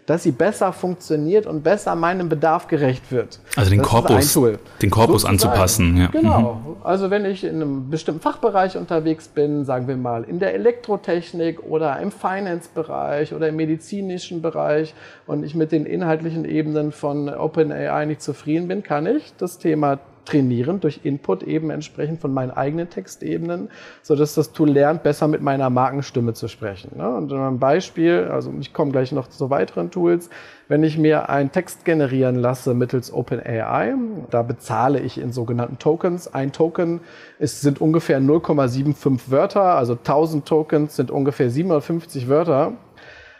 dass 0.07 0.23
sie 0.23 0.31
besser 0.31 0.71
funktioniert 0.71 1.45
und 1.45 1.63
besser 1.63 1.93
meinem 1.93 2.29
Bedarf 2.29 2.67
gerecht 2.67 3.11
wird. 3.11 3.39
Also 3.57 3.69
den 3.69 3.79
das 3.79 3.89
Korpus, 3.89 4.39
den 4.81 4.89
Korpus 4.89 5.25
anzupassen. 5.25 5.97
Ja. 5.97 6.07
Genau. 6.07 6.61
Mhm. 6.65 6.75
Also 6.83 7.09
wenn 7.09 7.25
ich 7.25 7.43
in 7.43 7.55
einem 7.55 7.89
bestimmten 7.89 8.21
Fachbereich 8.21 8.77
unterwegs 8.77 9.27
bin, 9.27 9.65
sagen 9.65 9.89
wir 9.89 9.97
mal 9.97 10.23
in 10.23 10.39
der 10.39 10.53
Elektrotechnik 10.53 11.61
oder 11.63 11.99
im 11.99 12.11
Finance-Bereich 12.11 13.33
oder 13.33 13.49
im 13.49 13.57
medizinischen 13.57 14.41
Bereich 14.41 14.95
und 15.25 15.43
ich 15.43 15.55
mit 15.55 15.73
den 15.73 15.85
inhaltlichen 15.85 16.45
Ebenen 16.45 16.93
von 16.93 17.27
OpenAI 17.27 18.05
nicht 18.05 18.21
zufrieden 18.21 18.69
bin, 18.69 18.83
kann 18.83 19.05
ich 19.05 19.33
das 19.37 19.57
Thema 19.57 19.99
trainieren 20.27 20.79
durch 20.81 21.01
Input 21.03 21.43
eben 21.43 21.69
entsprechend 21.69 22.19
von 22.19 22.33
meinen 22.33 22.51
eigenen 22.51 22.89
Textebenen, 22.89 23.69
so 24.01 24.15
dass 24.15 24.35
das 24.35 24.51
Tool 24.51 24.69
lernt, 24.69 25.03
besser 25.03 25.27
mit 25.27 25.41
meiner 25.41 25.69
Markenstimme 25.69 26.33
zu 26.33 26.47
sprechen. 26.47 26.97
Ne? 26.97 27.07
Und 27.07 27.31
ein 27.31 27.59
Beispiel, 27.59 28.27
also 28.31 28.53
ich 28.59 28.73
komme 28.73 28.91
gleich 28.91 29.11
noch 29.11 29.27
zu 29.27 29.49
weiteren 29.49 29.89
Tools, 29.89 30.29
wenn 30.67 30.83
ich 30.83 30.97
mir 30.97 31.29
einen 31.29 31.51
Text 31.51 31.85
generieren 31.85 32.35
lasse 32.35 32.73
mittels 32.73 33.13
OpenAI, 33.13 33.95
da 34.29 34.41
bezahle 34.41 34.99
ich 34.99 35.17
in 35.17 35.31
sogenannten 35.31 35.79
Tokens. 35.79 36.33
Ein 36.33 36.51
Token 36.51 36.99
ist, 37.39 37.61
sind 37.61 37.79
ungefähr 37.79 38.19
0,75 38.19 39.31
Wörter, 39.31 39.75
also 39.75 39.93
1000 39.93 40.45
Tokens 40.45 40.97
sind 40.97 41.09
ungefähr 41.09 41.49
750 41.49 42.27
Wörter. 42.27 42.73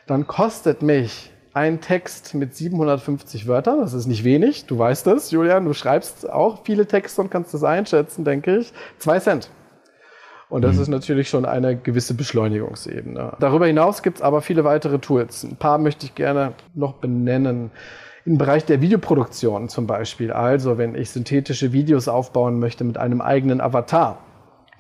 Dann 0.05 0.25
kostet 0.25 0.81
mich 0.81 1.33
ein 1.57 1.81
Text 1.81 2.35
mit 2.35 2.55
750 2.55 3.47
Wörtern, 3.47 3.79
das 3.79 3.93
ist 3.93 4.05
nicht 4.05 4.23
wenig, 4.23 4.67
du 4.67 4.77
weißt 4.77 5.07
es, 5.07 5.31
Julian, 5.31 5.65
du 5.65 5.73
schreibst 5.73 6.29
auch 6.29 6.63
viele 6.63 6.85
Texte 6.85 7.19
und 7.21 7.31
kannst 7.31 7.51
das 7.53 7.63
einschätzen, 7.63 8.23
denke 8.23 8.57
ich. 8.57 8.71
Zwei 8.99 9.19
Cent. 9.19 9.49
Und 10.49 10.61
das 10.61 10.75
mhm. 10.75 10.81
ist 10.83 10.87
natürlich 10.87 11.29
schon 11.29 11.45
eine 11.45 11.75
gewisse 11.75 12.13
Beschleunigungsebene. 12.13 13.33
Darüber 13.39 13.65
hinaus 13.65 14.03
gibt 14.03 14.17
es 14.17 14.21
aber 14.21 14.41
viele 14.41 14.63
weitere 14.65 14.99
Tools. 14.99 15.43
Ein 15.43 15.57
paar 15.57 15.79
möchte 15.79 16.05
ich 16.05 16.13
gerne 16.13 16.53
noch 16.75 16.93
benennen. 16.93 17.71
Im 18.23 18.37
Bereich 18.37 18.63
der 18.65 18.79
Videoproduktion 18.79 19.67
zum 19.67 19.87
Beispiel. 19.87 20.31
Also 20.31 20.77
wenn 20.77 20.93
ich 20.95 21.09
synthetische 21.09 21.73
Videos 21.73 22.07
aufbauen 22.07 22.59
möchte 22.59 22.83
mit 22.83 22.97
einem 22.97 23.19
eigenen 23.19 23.61
Avatar 23.61 24.19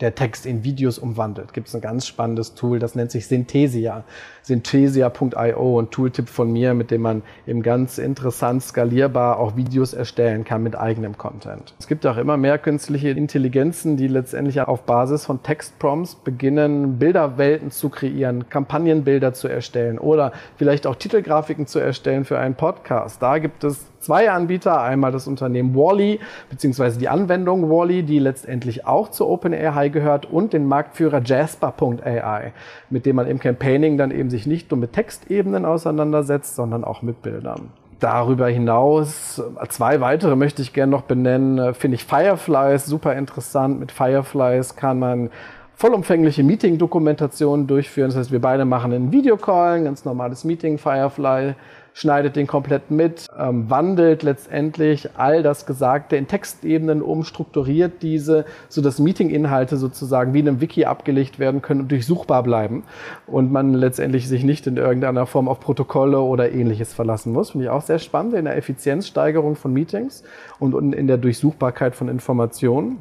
der 0.01 0.15
Text 0.15 0.45
in 0.45 0.63
Videos 0.63 0.99
umwandelt. 0.99 1.53
Gibt 1.53 1.67
es 1.67 1.75
ein 1.75 1.81
ganz 1.81 2.05
spannendes 2.05 2.53
Tool, 2.53 2.79
das 2.79 2.95
nennt 2.95 3.11
sich 3.11 3.27
Synthesia. 3.27 4.03
Synthesia.io, 4.47 5.81
ein 5.81 5.89
Tooltip 5.89 6.29
von 6.29 6.49
mir, 6.53 6.73
mit 6.73 6.89
dem 6.89 7.01
man 7.01 7.21
eben 7.45 7.61
ganz 7.61 7.97
interessant 7.97 8.63
skalierbar 8.63 9.39
auch 9.39 9.57
Videos 9.57 9.93
erstellen 9.93 10.45
kann 10.45 10.63
mit 10.63 10.77
eigenem 10.77 11.17
Content. 11.17 11.73
Es 11.79 11.87
gibt 11.87 12.05
auch 12.05 12.15
immer 12.15 12.37
mehr 12.37 12.57
künstliche 12.57 13.09
Intelligenzen, 13.09 13.97
die 13.97 14.07
letztendlich 14.07 14.61
auf 14.61 14.83
Basis 14.83 15.25
von 15.25 15.43
Textprompts 15.43 16.15
beginnen, 16.15 16.97
Bilderwelten 16.97 17.71
zu 17.71 17.89
kreieren, 17.89 18.47
Kampagnenbilder 18.47 19.33
zu 19.33 19.49
erstellen 19.49 19.99
oder 19.99 20.31
vielleicht 20.55 20.87
auch 20.87 20.95
Titelgrafiken 20.95 21.67
zu 21.67 21.79
erstellen 21.79 22.23
für 22.23 22.39
einen 22.39 22.55
Podcast. 22.55 23.21
Da 23.21 23.39
gibt 23.39 23.65
es 23.65 23.85
zwei 23.99 24.31
Anbieter. 24.31 24.81
Einmal 24.81 25.11
das 25.11 25.27
Unternehmen 25.27 25.75
Wally, 25.75 26.19
beziehungsweise 26.49 26.97
die 26.99 27.09
Anwendung 27.09 27.69
Wally, 27.69 28.03
die 28.03 28.19
letztendlich 28.19 28.85
auch 28.85 29.09
zu 29.09 29.27
OpenAI 29.27 29.89
gehört 29.89 30.25
und 30.25 30.53
den 30.53 30.65
Marktführer 30.65 31.21
Jasper.ai, 31.23 32.53
mit 32.89 33.05
dem 33.05 33.17
man 33.17 33.27
im 33.27 33.39
Campaigning 33.39 33.97
dann 33.97 34.11
eben 34.11 34.29
sich 34.29 34.36
nicht 34.45 34.71
nur 34.71 34.79
mit 34.79 34.93
Textebenen 34.93 35.65
auseinandersetzt, 35.65 36.55
sondern 36.55 36.83
auch 36.83 37.01
mit 37.01 37.21
Bildern. 37.21 37.69
Darüber 37.99 38.47
hinaus, 38.47 39.41
zwei 39.69 40.01
weitere 40.01 40.35
möchte 40.35 40.61
ich 40.61 40.73
gerne 40.73 40.91
noch 40.91 41.01
benennen, 41.01 41.73
finde 41.73 41.95
ich 41.95 42.05
Fireflies 42.05 42.85
super 42.85 43.15
interessant. 43.15 43.79
Mit 43.79 43.91
Fireflies 43.91 44.75
kann 44.75 44.99
man 44.99 45.31
vollumfängliche 45.73 46.43
Meeting-Dokumentationen 46.43 47.65
durchführen. 47.65 48.09
Das 48.09 48.17
heißt, 48.17 48.31
wir 48.31 48.41
beide 48.41 48.65
machen 48.65 48.93
einen 48.93 49.11
Videocall, 49.11 49.77
ein 49.77 49.85
ganz 49.85 50.05
normales 50.05 50.43
Meeting, 50.43 50.77
Firefly 50.77 51.55
schneidet 51.97 52.35
den 52.35 52.45
komplett 52.45 52.91
mit, 52.91 53.25
ähm, 53.39 53.71
wandelt 53.71 54.21
letztendlich 54.21 55.09
all 55.17 55.41
das 55.41 55.65
Gesagte 55.65 56.15
in 56.15 56.27
Textebenen 56.27 57.01
um, 57.01 57.23
strukturiert 57.23 58.03
diese, 58.03 58.45
so 58.69 58.83
dass 58.83 58.99
Meetinginhalte 58.99 59.77
sozusagen 59.77 60.31
wie 60.35 60.41
in 60.41 60.47
einem 60.47 60.61
Wiki 60.61 60.85
abgelegt 60.85 61.39
werden 61.39 61.63
können 61.63 61.81
und 61.81 61.91
durchsuchbar 61.91 62.43
bleiben 62.43 62.83
und 63.25 63.51
man 63.51 63.73
letztendlich 63.73 64.27
sich 64.27 64.43
nicht 64.43 64.67
in 64.67 64.77
irgendeiner 64.77 65.25
Form 65.25 65.47
auf 65.47 65.59
Protokolle 65.59 66.19
oder 66.21 66.51
ähnliches 66.51 66.93
verlassen 66.93 67.33
muss. 67.33 67.49
Finde 67.49 67.65
ich 67.65 67.71
auch 67.71 67.81
sehr 67.81 67.97
spannend 67.97 68.35
in 68.35 68.45
der 68.45 68.57
Effizienzsteigerung 68.57 69.55
von 69.55 69.73
Meetings 69.73 70.23
und 70.59 70.93
in 70.93 71.07
der 71.07 71.17
Durchsuchbarkeit 71.17 71.95
von 71.95 72.09
Informationen. 72.09 72.99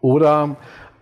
Oder 0.00 0.56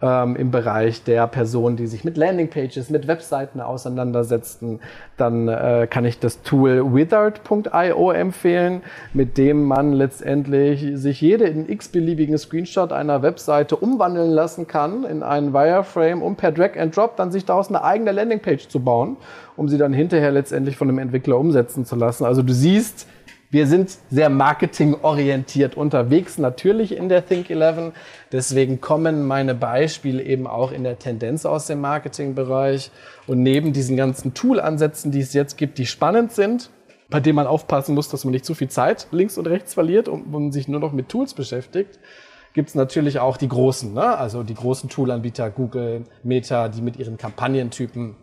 ähm, 0.05 0.37
im 0.37 0.51
Bereich 0.51 1.03
der 1.03 1.27
Personen, 1.27 1.77
die 1.77 1.87
sich 1.87 2.05
mit 2.05 2.19
Landingpages, 2.19 2.91
mit 2.91 3.07
Webseiten 3.09 3.61
auseinandersetzen, 3.61 4.81
dann 5.17 5.49
äh, 5.49 5.87
kann 5.89 6.05
ich 6.05 6.19
das 6.19 6.43
Tool 6.43 6.95
withered.io 6.95 8.11
empfehlen, 8.11 8.83
mit 9.15 9.39
dem 9.39 9.65
man 9.65 9.95
letztendlich 9.95 10.87
sich 10.95 11.23
jede 11.23 11.45
in 11.45 11.69
x-beliebigen 11.71 12.37
Screenshot 12.37 12.93
einer 12.93 13.23
Webseite 13.23 13.77
umwandeln 13.77 14.31
lassen 14.31 14.67
kann 14.67 15.05
in 15.05 15.23
einen 15.23 15.55
Wireframe, 15.55 16.23
um 16.23 16.37
per 16.37 16.53
Drag 16.53 16.77
and 16.79 16.95
Drop 16.95 17.17
dann 17.17 17.33
sich 17.33 17.47
daraus 17.47 17.69
eine 17.69 17.83
eigene 17.83 18.13
Landingpage 18.13 18.69
zu 18.69 18.81
bauen, 18.81 19.17
um 19.57 19.69
sie 19.69 19.79
dann 19.79 19.95
hinterher 19.95 20.33
letztendlich 20.33 20.77
von 20.77 20.91
einem 20.91 20.99
Entwickler 20.99 21.39
umsetzen 21.39 21.87
zu 21.87 21.97
lassen. 21.97 22.25
Also 22.25 22.43
du 22.43 22.53
siehst, 22.53 23.07
wir 23.55 23.69
sind 23.69 23.97
sehr 24.11 24.31
marketingorientiert 24.31 25.77
unterwegs, 25.77 26.39
natürlich 26.39 26.97
in 26.97 27.09
der 27.09 27.25
Think 27.25 27.51
11. 27.51 27.93
Deswegen 28.33 28.81
kommen 28.81 29.29
meine 29.29 29.55
Beispiele 29.55 30.21
eben 30.25 30.49
auch 30.49 30.73
in 30.73 30.83
der 30.83 30.99
Tendenz 30.99 31.47
aus 31.47 31.69
dem 31.69 31.81
Marketingbereich. 31.81 32.91
Und 33.29 33.45
neben 33.45 33.73
diesen 33.73 33.97
ganzen 33.97 34.35
Tool-Ansätzen, 34.35 35.13
die 35.13 35.21
es 35.21 35.35
jetzt 35.35 35.57
gibt, 35.57 35.79
die 35.79 35.87
spannend 35.87 36.33
sind, 36.33 36.71
bei 37.09 37.21
denen 37.21 37.37
man 37.37 37.47
aufpassen 37.47 37.95
muss, 37.95 38.09
dass 38.09 38.25
man 38.25 38.33
nicht 38.33 38.45
zu 38.45 38.57
viel 38.57 38.71
Zeit 38.71 39.07
links 39.13 39.39
und 39.39 39.47
rechts 39.47 39.73
verliert 39.73 40.09
und, 40.09 40.35
und 40.35 40.51
sich 40.51 40.67
nur 40.67 40.81
noch 40.81 40.93
mit 40.93 41.09
Tools 41.09 41.33
beschäftigt, 41.33 42.01
gibt 42.55 42.71
es 42.71 42.75
natürlich 42.75 43.21
auch 43.21 43.37
die 43.37 43.47
großen, 43.47 43.95
ne? 43.95 44.19
also 44.19 44.43
die 44.43 44.55
großen 44.55 44.89
Toolanbieter 44.89 45.51
Google, 45.51 46.03
Meta, 46.25 46.67
die 46.67 46.83
mit 46.83 46.97
ihren 46.97 47.19
Kampagnentypen, 47.19 48.17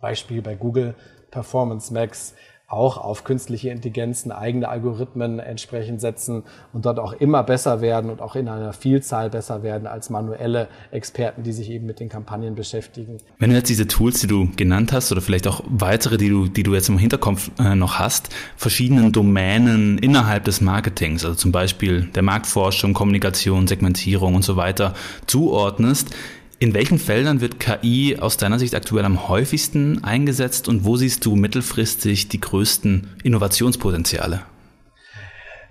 Beispiel 0.00 0.40
bei 0.40 0.54
Google, 0.54 0.94
Performance 1.30 1.92
Max, 1.92 2.34
auch 2.70 2.98
auf 2.98 3.24
künstliche 3.24 3.70
Intelligenzen 3.70 4.30
eigene 4.30 4.68
Algorithmen 4.68 5.40
entsprechend 5.40 6.00
setzen 6.00 6.44
und 6.72 6.86
dort 6.86 7.00
auch 7.00 7.12
immer 7.12 7.42
besser 7.42 7.80
werden 7.80 8.10
und 8.10 8.22
auch 8.22 8.36
in 8.36 8.48
einer 8.48 8.72
Vielzahl 8.72 9.28
besser 9.28 9.64
werden 9.64 9.88
als 9.88 10.08
manuelle 10.08 10.68
Experten, 10.92 11.42
die 11.42 11.52
sich 11.52 11.68
eben 11.68 11.84
mit 11.84 11.98
den 11.98 12.08
Kampagnen 12.08 12.54
beschäftigen. 12.54 13.18
Wenn 13.38 13.50
du 13.50 13.56
jetzt 13.56 13.68
diese 13.68 13.88
Tools, 13.88 14.20
die 14.20 14.28
du 14.28 14.48
genannt 14.54 14.92
hast 14.92 15.10
oder 15.10 15.20
vielleicht 15.20 15.48
auch 15.48 15.64
weitere, 15.68 16.16
die 16.16 16.28
du, 16.28 16.46
die 16.46 16.62
du 16.62 16.72
jetzt 16.74 16.88
im 16.88 16.98
Hinterkopf 16.98 17.50
äh, 17.58 17.74
noch 17.74 17.98
hast, 17.98 18.28
verschiedenen 18.56 19.10
Domänen 19.10 19.98
innerhalb 19.98 20.44
des 20.44 20.60
Marketings, 20.60 21.24
also 21.24 21.34
zum 21.34 21.50
Beispiel 21.50 22.08
der 22.14 22.22
Marktforschung, 22.22 22.94
Kommunikation, 22.94 23.66
Segmentierung 23.66 24.36
und 24.36 24.42
so 24.42 24.54
weiter 24.56 24.94
zuordnest, 25.26 26.14
in 26.60 26.74
welchen 26.74 26.98
Feldern 26.98 27.40
wird 27.40 27.58
KI 27.58 28.18
aus 28.20 28.36
deiner 28.36 28.58
Sicht 28.58 28.74
aktuell 28.74 29.06
am 29.06 29.28
häufigsten 29.28 30.04
eingesetzt 30.04 30.68
und 30.68 30.84
wo 30.84 30.96
siehst 30.96 31.24
du 31.24 31.34
mittelfristig 31.34 32.28
die 32.28 32.38
größten 32.38 33.08
Innovationspotenziale? 33.24 34.42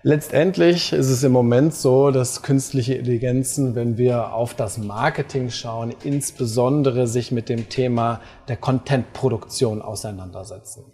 Letztendlich 0.01 0.91
ist 0.91 1.10
es 1.10 1.24
im 1.24 1.31
Moment 1.31 1.75
so, 1.75 2.10
dass 2.10 2.41
künstliche 2.41 2.96
Intelligenzen, 2.96 3.75
wenn 3.75 3.98
wir 3.98 4.34
auf 4.34 4.55
das 4.55 4.79
Marketing 4.79 5.51
schauen, 5.51 5.93
insbesondere 6.03 7.05
sich 7.05 7.31
mit 7.31 7.50
dem 7.50 7.69
Thema 7.69 8.22
der 8.48 8.58
Contentproduktion 8.58 9.84
auseinandersetzen. 9.84 10.86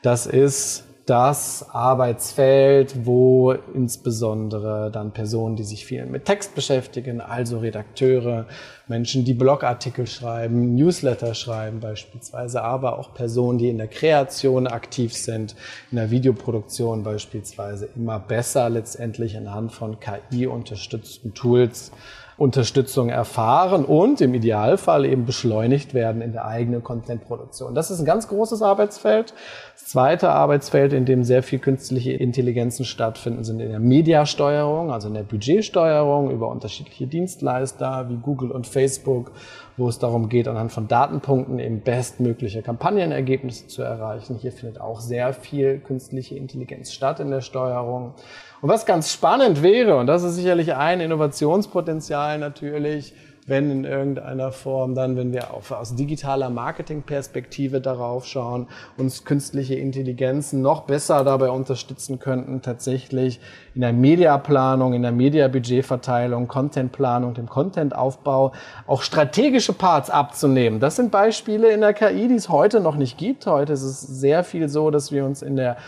Das 0.00 0.26
ist 0.26 0.84
das 1.06 1.68
Arbeitsfeld, 1.70 3.06
wo 3.06 3.52
insbesondere 3.52 4.90
dann 4.92 5.10
Personen, 5.10 5.56
die 5.56 5.64
sich 5.64 5.84
viel 5.84 6.06
mit 6.06 6.24
Text 6.24 6.54
beschäftigen, 6.54 7.20
also 7.20 7.58
Redakteure, 7.58 8.46
Menschen, 8.86 9.24
die 9.24 9.34
Blogartikel 9.34 10.06
schreiben, 10.06 10.74
Newsletter 10.74 11.34
schreiben 11.34 11.80
beispielsweise, 11.80 12.62
aber 12.62 12.98
auch 12.98 13.14
Personen, 13.14 13.58
die 13.58 13.68
in 13.68 13.78
der 13.78 13.88
Kreation 13.88 14.66
aktiv 14.66 15.12
sind, 15.14 15.56
in 15.90 15.96
der 15.96 16.10
Videoproduktion 16.10 17.02
beispielsweise, 17.02 17.88
immer 17.96 18.20
besser 18.20 18.70
letztendlich 18.70 19.36
anhand 19.36 19.72
von 19.72 19.98
KI-unterstützten 19.98 21.34
Tools 21.34 21.90
Unterstützung 22.36 23.08
erfahren 23.08 23.84
und 23.84 24.20
im 24.20 24.34
Idealfall 24.34 25.04
eben 25.04 25.26
beschleunigt 25.26 25.94
werden 25.94 26.22
in 26.22 26.32
der 26.32 26.46
eigenen 26.46 26.82
Contentproduktion. 26.82 27.74
Das 27.74 27.90
ist 27.90 28.00
ein 28.00 28.06
ganz 28.06 28.28
großes 28.28 28.62
Arbeitsfeld. 28.62 29.34
Das 29.74 29.86
zweite 29.86 30.30
Arbeitsfeld, 30.30 30.92
in 30.92 31.04
dem 31.04 31.24
sehr 31.24 31.42
viel 31.42 31.58
künstliche 31.58 32.12
Intelligenzen 32.12 32.84
stattfinden, 32.84 33.44
sind 33.44 33.60
in 33.60 33.70
der 33.70 33.80
Mediasteuerung, 33.80 34.90
also 34.90 35.08
in 35.08 35.14
der 35.14 35.22
Budgetsteuerung 35.22 36.30
über 36.30 36.48
unterschiedliche 36.48 37.06
Dienstleister 37.06 38.08
wie 38.08 38.16
Google 38.16 38.50
und 38.50 38.66
Facebook, 38.66 39.32
wo 39.76 39.88
es 39.88 39.98
darum 39.98 40.28
geht, 40.28 40.48
anhand 40.48 40.72
von 40.72 40.88
Datenpunkten 40.88 41.58
eben 41.58 41.80
bestmögliche 41.80 42.62
Kampagnenergebnisse 42.62 43.66
zu 43.68 43.82
erreichen. 43.82 44.36
Hier 44.36 44.52
findet 44.52 44.80
auch 44.80 45.00
sehr 45.00 45.32
viel 45.32 45.78
künstliche 45.78 46.36
Intelligenz 46.36 46.92
statt 46.92 47.20
in 47.20 47.30
der 47.30 47.40
Steuerung. 47.40 48.14
Und 48.62 48.68
was 48.68 48.86
ganz 48.86 49.12
spannend 49.12 49.60
wäre, 49.60 49.96
und 49.96 50.06
das 50.06 50.22
ist 50.22 50.36
sicherlich 50.36 50.76
ein 50.76 51.00
Innovationspotenzial 51.00 52.38
natürlich, 52.38 53.12
wenn 53.44 53.72
in 53.72 53.84
irgendeiner 53.84 54.52
Form 54.52 54.94
dann, 54.94 55.16
wenn 55.16 55.32
wir 55.32 55.52
auf, 55.52 55.72
aus 55.72 55.96
digitaler 55.96 56.48
Marketingperspektive 56.48 57.80
darauf 57.80 58.24
schauen, 58.24 58.68
uns 58.96 59.24
künstliche 59.24 59.74
Intelligenzen 59.74 60.62
noch 60.62 60.82
besser 60.82 61.24
dabei 61.24 61.50
unterstützen 61.50 62.20
könnten, 62.20 62.62
tatsächlich 62.62 63.40
in 63.74 63.80
der 63.80 63.92
Mediaplanung, 63.92 64.92
in 64.92 65.02
der 65.02 65.10
Mediabudgetverteilung, 65.10 66.46
Contentplanung, 66.46 67.34
dem 67.34 67.48
Contentaufbau 67.48 68.52
auch 68.86 69.02
strategische 69.02 69.72
Parts 69.72 70.08
abzunehmen. 70.08 70.78
Das 70.78 70.94
sind 70.94 71.10
Beispiele 71.10 71.72
in 71.72 71.80
der 71.80 71.94
KI, 71.94 72.28
die 72.28 72.36
es 72.36 72.48
heute 72.48 72.78
noch 72.78 72.94
nicht 72.94 73.18
gibt. 73.18 73.44
Heute 73.46 73.72
ist 73.72 73.82
es 73.82 74.02
sehr 74.02 74.44
viel 74.44 74.68
so, 74.68 74.92
dass 74.92 75.10
wir 75.10 75.24
uns 75.24 75.42
in 75.42 75.56
der 75.56 75.78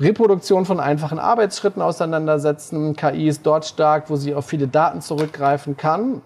Reproduktion 0.00 0.64
von 0.64 0.80
einfachen 0.80 1.18
Arbeitsschritten 1.18 1.82
auseinandersetzen. 1.82 2.96
KI 2.96 3.28
ist 3.28 3.44
dort 3.44 3.66
stark, 3.66 4.08
wo 4.08 4.16
sie 4.16 4.34
auf 4.34 4.46
viele 4.46 4.66
Daten 4.66 5.02
zurückgreifen 5.02 5.76
kann. 5.76 6.22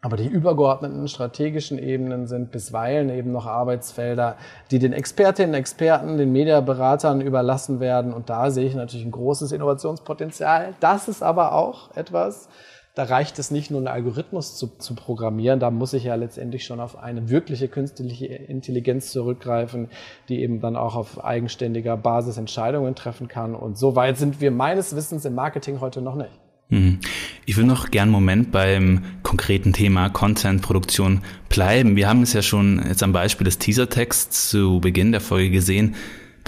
Aber 0.00 0.16
die 0.16 0.26
übergeordneten 0.26 1.08
strategischen 1.08 1.76
Ebenen 1.78 2.26
sind 2.26 2.52
bisweilen 2.52 3.10
eben 3.10 3.32
noch 3.32 3.46
Arbeitsfelder, 3.46 4.36
die 4.70 4.78
den 4.78 4.94
Expertinnen, 4.94 5.54
Experten, 5.54 6.16
den 6.16 6.32
Mediaberatern 6.32 7.20
überlassen 7.20 7.80
werden. 7.80 8.14
Und 8.14 8.30
da 8.30 8.50
sehe 8.50 8.66
ich 8.66 8.74
natürlich 8.74 9.04
ein 9.04 9.10
großes 9.10 9.52
Innovationspotenzial. 9.52 10.74
Das 10.80 11.08
ist 11.08 11.22
aber 11.22 11.52
auch 11.52 11.94
etwas, 11.96 12.48
da 12.98 13.04
reicht 13.04 13.38
es 13.38 13.52
nicht 13.52 13.70
nur, 13.70 13.78
einen 13.78 13.86
Algorithmus 13.86 14.56
zu, 14.56 14.76
zu 14.76 14.96
programmieren, 14.96 15.60
da 15.60 15.70
muss 15.70 15.92
ich 15.92 16.02
ja 16.02 16.16
letztendlich 16.16 16.64
schon 16.64 16.80
auf 16.80 16.98
eine 16.98 17.30
wirkliche 17.30 17.68
künstliche 17.68 18.26
Intelligenz 18.26 19.12
zurückgreifen, 19.12 19.88
die 20.28 20.40
eben 20.40 20.60
dann 20.60 20.74
auch 20.74 20.96
auf 20.96 21.24
eigenständiger 21.24 21.96
Basis 21.96 22.38
Entscheidungen 22.38 22.96
treffen 22.96 23.28
kann. 23.28 23.54
Und 23.54 23.78
so 23.78 23.94
weit 23.94 24.18
sind 24.18 24.40
wir 24.40 24.50
meines 24.50 24.96
Wissens 24.96 25.24
im 25.24 25.36
Marketing 25.36 25.80
heute 25.80 26.02
noch 26.02 26.16
nicht. 26.16 26.32
Mhm. 26.70 26.98
Ich 27.46 27.56
will 27.56 27.66
noch 27.66 27.92
gern 27.92 28.08
einen 28.08 28.10
Moment 28.10 28.50
beim 28.50 29.04
konkreten 29.22 29.72
Thema 29.72 30.10
Content-Produktion 30.10 31.20
bleiben. 31.48 31.94
Wir 31.94 32.08
haben 32.08 32.22
es 32.22 32.32
ja 32.32 32.42
schon 32.42 32.84
jetzt 32.84 33.04
am 33.04 33.12
Beispiel 33.12 33.44
des 33.44 33.58
Teaser-Texts 33.58 34.50
zu 34.50 34.80
Beginn 34.80 35.12
der 35.12 35.20
Folge 35.20 35.50
gesehen. 35.50 35.94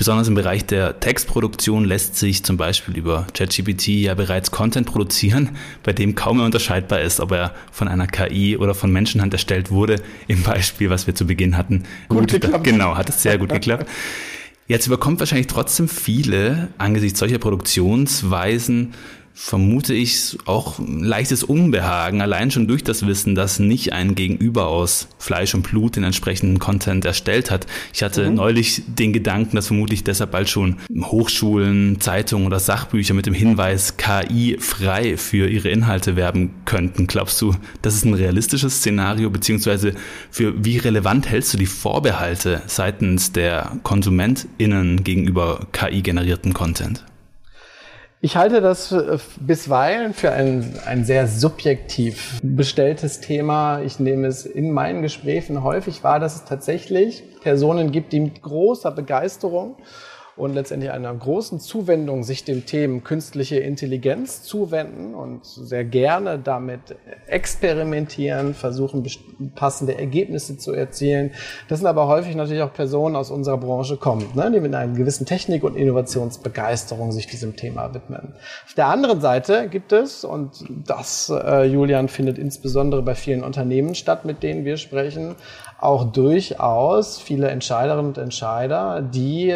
Besonders 0.00 0.28
im 0.28 0.35
Bereich 0.35 0.64
der 0.64 0.99
Textproduktion 0.99 1.85
lässt 1.85 2.16
sich 2.16 2.42
zum 2.42 2.57
Beispiel 2.57 2.97
über 2.97 3.26
ChatGPT 3.35 3.88
ja 3.88 4.14
bereits 4.14 4.50
Content 4.50 4.87
produzieren, 4.87 5.50
bei 5.83 5.92
dem 5.92 6.14
kaum 6.14 6.38
mehr 6.38 6.47
unterscheidbar 6.47 7.02
ist, 7.02 7.21
ob 7.21 7.33
er 7.33 7.54
von 7.71 7.87
einer 7.87 8.07
KI 8.07 8.57
oder 8.57 8.75
von 8.75 8.90
Menschenhand 8.90 9.35
erstellt 9.35 9.71
wurde. 9.71 9.97
Im 10.26 10.42
Beispiel, 10.42 10.88
was 10.88 11.07
wir 11.07 11.14
zu 11.14 11.26
Beginn 11.26 11.54
hatten. 11.59 11.83
Gut, 12.09 12.21
gut 12.21 12.40
geklappt. 12.40 12.64
Genau, 12.64 12.97
hat 12.97 13.11
es 13.11 13.23
sehr 13.23 13.37
gut 13.37 13.50
geklappt. 13.50 13.87
Jetzt 14.69 14.87
überkommt 14.87 15.21
wahrscheinlich 15.21 15.49
trotzdem 15.49 15.87
viele 15.87 16.69
angesichts 16.78 17.19
solcher 17.19 17.38
Produktionsweisen 17.38 18.95
vermute 19.42 19.94
ich 19.94 20.37
auch 20.44 20.78
ein 20.78 21.02
leichtes 21.02 21.42
Unbehagen, 21.42 22.20
allein 22.20 22.50
schon 22.50 22.68
durch 22.68 22.85
das 22.85 23.06
Wissen, 23.06 23.35
dass 23.35 23.59
nicht 23.59 23.94
ein 23.94 24.14
Gegenüber 24.14 24.68
aus 24.68 25.09
Fleisch 25.18 25.54
und 25.54 25.62
Blut 25.62 25.97
den 25.97 26.04
entsprechenden 26.04 26.59
Content 26.59 27.06
erstellt 27.06 27.50
hat. 27.50 27.66
Ich 27.94 28.02
hatte 28.02 28.28
mhm. 28.28 28.35
neulich 28.35 28.82
den 28.87 29.14
Gedanken, 29.14 29.56
dass 29.56 29.68
vermutlich 29.68 30.04
deshalb 30.04 30.32
bald 30.32 30.50
schon 30.50 30.76
Hochschulen, 30.94 32.02
Zeitungen 32.02 32.47
oder 32.47 32.61
Sachbücher 32.61 33.14
mit 33.14 33.25
dem 33.25 33.32
Hinweis 33.32 33.97
KI 33.97 34.59
frei 34.61 35.16
für 35.16 35.49
ihre 35.49 35.70
Inhalte 35.70 36.16
werben 36.16 36.50
könnten. 36.66 37.06
Glaubst 37.06 37.40
du, 37.40 37.56
das 37.80 37.94
ist 37.94 38.04
ein 38.04 38.14
realistisches 38.14 38.76
Szenario, 38.76 39.30
beziehungsweise 39.30 39.94
für 40.30 40.62
wie 40.62 40.76
relevant 40.76 41.30
hältst 41.30 41.54
du 41.54 41.59
die 41.59 41.64
Vorbehalte 41.64 42.61
seitens 42.66 43.32
der 43.32 43.78
KonsumentInnen 43.85 45.02
gegenüber 45.02 45.66
KI-generierten 45.73 46.52
Content? 46.52 47.06
Ich 48.22 48.36
halte 48.36 48.60
das 48.60 48.92
äh, 48.92 49.16
bisweilen 49.40 50.12
für 50.12 50.30
ein, 50.30 50.78
ein 50.84 51.06
sehr 51.06 51.26
subjektiv 51.26 52.38
bestelltes 52.42 53.20
Thema. 53.20 53.80
Ich 53.80 53.98
nehme 53.98 54.26
es 54.26 54.44
in 54.44 54.72
meinen 54.72 55.00
Gesprächen 55.00 55.64
häufig 55.64 56.04
wahr, 56.04 56.20
dass 56.20 56.34
es 56.34 56.44
tatsächlich 56.44 57.22
Personen 57.40 57.92
gibt, 57.92 58.12
die 58.12 58.20
mit 58.20 58.42
großer 58.42 58.90
Begeisterung 58.90 59.76
und 60.37 60.54
letztendlich 60.54 60.90
einer 60.90 61.14
großen 61.14 61.60
Zuwendung 61.60 62.22
sich 62.22 62.44
dem 62.44 62.66
Themen 62.66 63.04
künstliche 63.04 63.58
Intelligenz 63.58 64.42
zuwenden 64.42 65.14
und 65.14 65.44
sehr 65.44 65.84
gerne 65.84 66.38
damit 66.38 66.80
experimentieren, 67.26 68.54
versuchen 68.54 69.06
passende 69.54 69.99
Ergebnisse 69.99 70.56
zu 70.56 70.72
erzielen. 70.72 71.32
Das 71.68 71.78
sind 71.78 71.88
aber 71.88 72.06
häufig 72.08 72.34
natürlich 72.34 72.62
auch 72.62 72.72
Personen 72.72 73.16
aus 73.16 73.30
unserer 73.30 73.58
Branche 73.58 73.96
kommen, 73.96 74.26
ne, 74.34 74.50
die 74.50 74.60
mit 74.60 74.75
einer 74.75 74.92
gewissen 74.94 75.26
Technik- 75.26 75.64
und 75.64 75.76
Innovationsbegeisterung 75.76 77.12
sich 77.12 77.26
diesem 77.26 77.56
Thema 77.56 77.92
widmen. 77.94 78.34
Auf 78.66 78.75
der 78.75 78.87
anderen 78.87 79.20
Seite 79.20 79.68
gibt 79.68 79.92
es, 79.92 80.25
und 80.25 80.64
das, 80.68 81.30
äh, 81.30 81.64
Julian, 81.64 82.09
findet 82.09 82.38
insbesondere 82.38 83.02
bei 83.02 83.14
vielen 83.14 83.44
Unternehmen 83.44 83.94
statt, 83.94 84.24
mit 84.24 84.42
denen 84.42 84.64
wir 84.64 84.76
sprechen, 84.76 85.35
auch 85.81 86.05
durchaus 86.05 87.18
viele 87.18 87.48
Entscheiderinnen 87.48 88.09
und 88.09 88.18
Entscheider, 88.18 89.00
die 89.00 89.55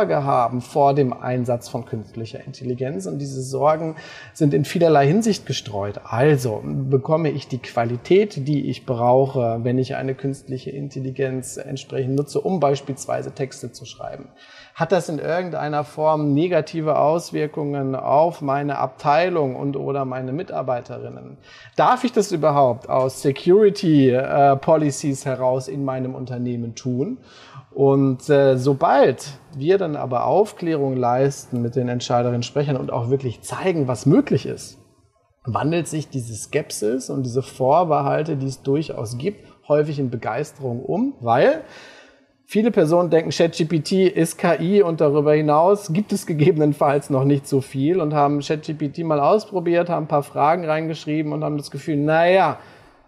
Sorge 0.00 0.24
haben 0.24 0.62
vor 0.62 0.94
dem 0.94 1.12
Einsatz 1.12 1.68
von 1.68 1.84
künstlicher 1.84 2.42
Intelligenz. 2.42 3.04
Und 3.04 3.18
diese 3.18 3.42
Sorgen 3.42 3.96
sind 4.32 4.54
in 4.54 4.64
vielerlei 4.64 5.06
Hinsicht 5.06 5.44
gestreut. 5.44 6.00
Also 6.04 6.62
bekomme 6.64 7.30
ich 7.30 7.48
die 7.48 7.58
Qualität, 7.58 8.48
die 8.48 8.70
ich 8.70 8.86
brauche, 8.86 9.60
wenn 9.62 9.76
ich 9.76 9.96
eine 9.96 10.14
künstliche 10.14 10.70
Intelligenz 10.70 11.58
entsprechend 11.58 12.16
nutze, 12.16 12.40
um 12.40 12.60
beispielsweise 12.60 13.32
Texte 13.32 13.72
zu 13.72 13.84
schreiben. 13.84 14.30
Hat 14.74 14.92
das 14.92 15.10
in 15.10 15.18
irgendeiner 15.18 15.84
Form 15.84 16.32
negative 16.32 16.98
Auswirkungen 16.98 17.94
auf 17.94 18.40
meine 18.40 18.78
Abteilung 18.78 19.54
und 19.54 19.76
oder 19.76 20.06
meine 20.06 20.32
Mitarbeiterinnen? 20.32 21.36
Darf 21.76 22.04
ich 22.04 22.12
das 22.12 22.32
überhaupt 22.32 22.88
aus 22.88 23.20
Security 23.20 24.08
äh, 24.08 24.56
Policies 24.56 25.26
heraus 25.26 25.68
in 25.68 25.84
meinem 25.84 26.14
Unternehmen 26.14 26.74
tun? 26.74 27.18
Und 27.72 28.28
äh, 28.28 28.56
sobald 28.56 29.38
wir 29.56 29.78
dann 29.78 29.96
aber 29.96 30.26
Aufklärung 30.26 30.96
leisten, 30.96 31.62
mit 31.62 31.76
den 31.76 31.88
Entscheiderinnen 31.88 32.42
sprechen 32.42 32.76
und 32.76 32.92
auch 32.92 33.10
wirklich 33.10 33.42
zeigen, 33.42 33.88
was 33.88 34.06
möglich 34.06 34.46
ist, 34.46 34.78
wandelt 35.44 35.88
sich 35.88 36.08
diese 36.08 36.34
Skepsis 36.34 37.10
und 37.10 37.24
diese 37.24 37.42
Vorbehalte, 37.42 38.36
die 38.36 38.46
es 38.46 38.62
durchaus 38.62 39.18
gibt, 39.18 39.44
häufig 39.68 39.98
in 39.98 40.10
Begeisterung 40.10 40.82
um, 40.82 41.14
weil 41.20 41.64
Viele 42.52 42.72
Personen 42.72 43.10
denken, 43.10 43.30
ChatGPT 43.30 43.92
ist 44.08 44.36
KI 44.36 44.82
und 44.82 45.00
darüber 45.00 45.34
hinaus 45.34 45.92
gibt 45.92 46.12
es 46.12 46.26
gegebenenfalls 46.26 47.08
noch 47.08 47.22
nicht 47.22 47.46
so 47.46 47.60
viel 47.60 48.00
und 48.00 48.12
haben 48.12 48.40
ChatGPT 48.40 49.04
mal 49.04 49.20
ausprobiert, 49.20 49.88
haben 49.88 50.06
ein 50.06 50.08
paar 50.08 50.24
Fragen 50.24 50.64
reingeschrieben 50.64 51.32
und 51.32 51.44
haben 51.44 51.58
das 51.58 51.70
Gefühl, 51.70 51.98
naja, 51.98 52.58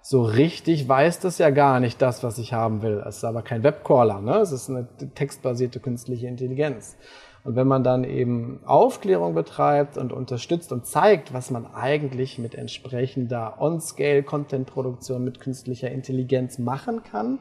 so 0.03 0.23
richtig 0.23 0.88
weiß 0.88 1.21
das 1.21 1.38
ja 1.38 1.51
gar 1.51 1.79
nicht 1.79 2.03
das, 2.03 2.25
was 2.25 2.38
ich 2.38 2.53
haben 2.53 2.83
will. 2.83 3.03
Es 3.07 3.19
ist 3.19 3.25
aber 3.25 3.43
kein 3.43 3.62
Webcrawler, 3.62 4.21
ne? 4.21 4.38
Es 4.38 4.51
ist 4.51 4.69
eine 4.69 4.88
textbasierte 5.15 5.79
künstliche 5.79 6.27
Intelligenz. 6.27 6.97
Und 7.45 7.57
wenn 7.57 7.67
man 7.67 7.83
dann 7.83 8.05
eben 8.05 8.61
Aufklärung 8.65 9.35
betreibt 9.35 9.97
und 9.97 10.12
unterstützt 10.12 10.73
und 10.73 10.87
zeigt, 10.87 11.33
was 11.33 11.51
man 11.51 11.67
eigentlich 11.73 12.38
mit 12.38 12.55
entsprechender 12.55 13.61
On-Scale-Content-Produktion 13.61 15.25
mit 15.25 15.41
künstlicher 15.41 15.91
Intelligenz 15.91 16.59
machen 16.59 17.03
kann, 17.03 17.38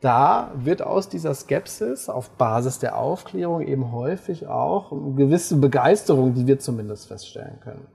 da 0.00 0.52
wird 0.54 0.82
aus 0.82 1.08
dieser 1.08 1.34
Skepsis 1.34 2.08
auf 2.08 2.30
Basis 2.30 2.78
der 2.78 2.96
Aufklärung 2.96 3.62
eben 3.66 3.90
häufig 3.90 4.46
auch 4.46 4.92
eine 4.92 5.14
gewisse 5.14 5.56
Begeisterung, 5.56 6.34
die 6.34 6.46
wir 6.46 6.60
zumindest 6.60 7.08
feststellen 7.08 7.58
können. 7.60 7.86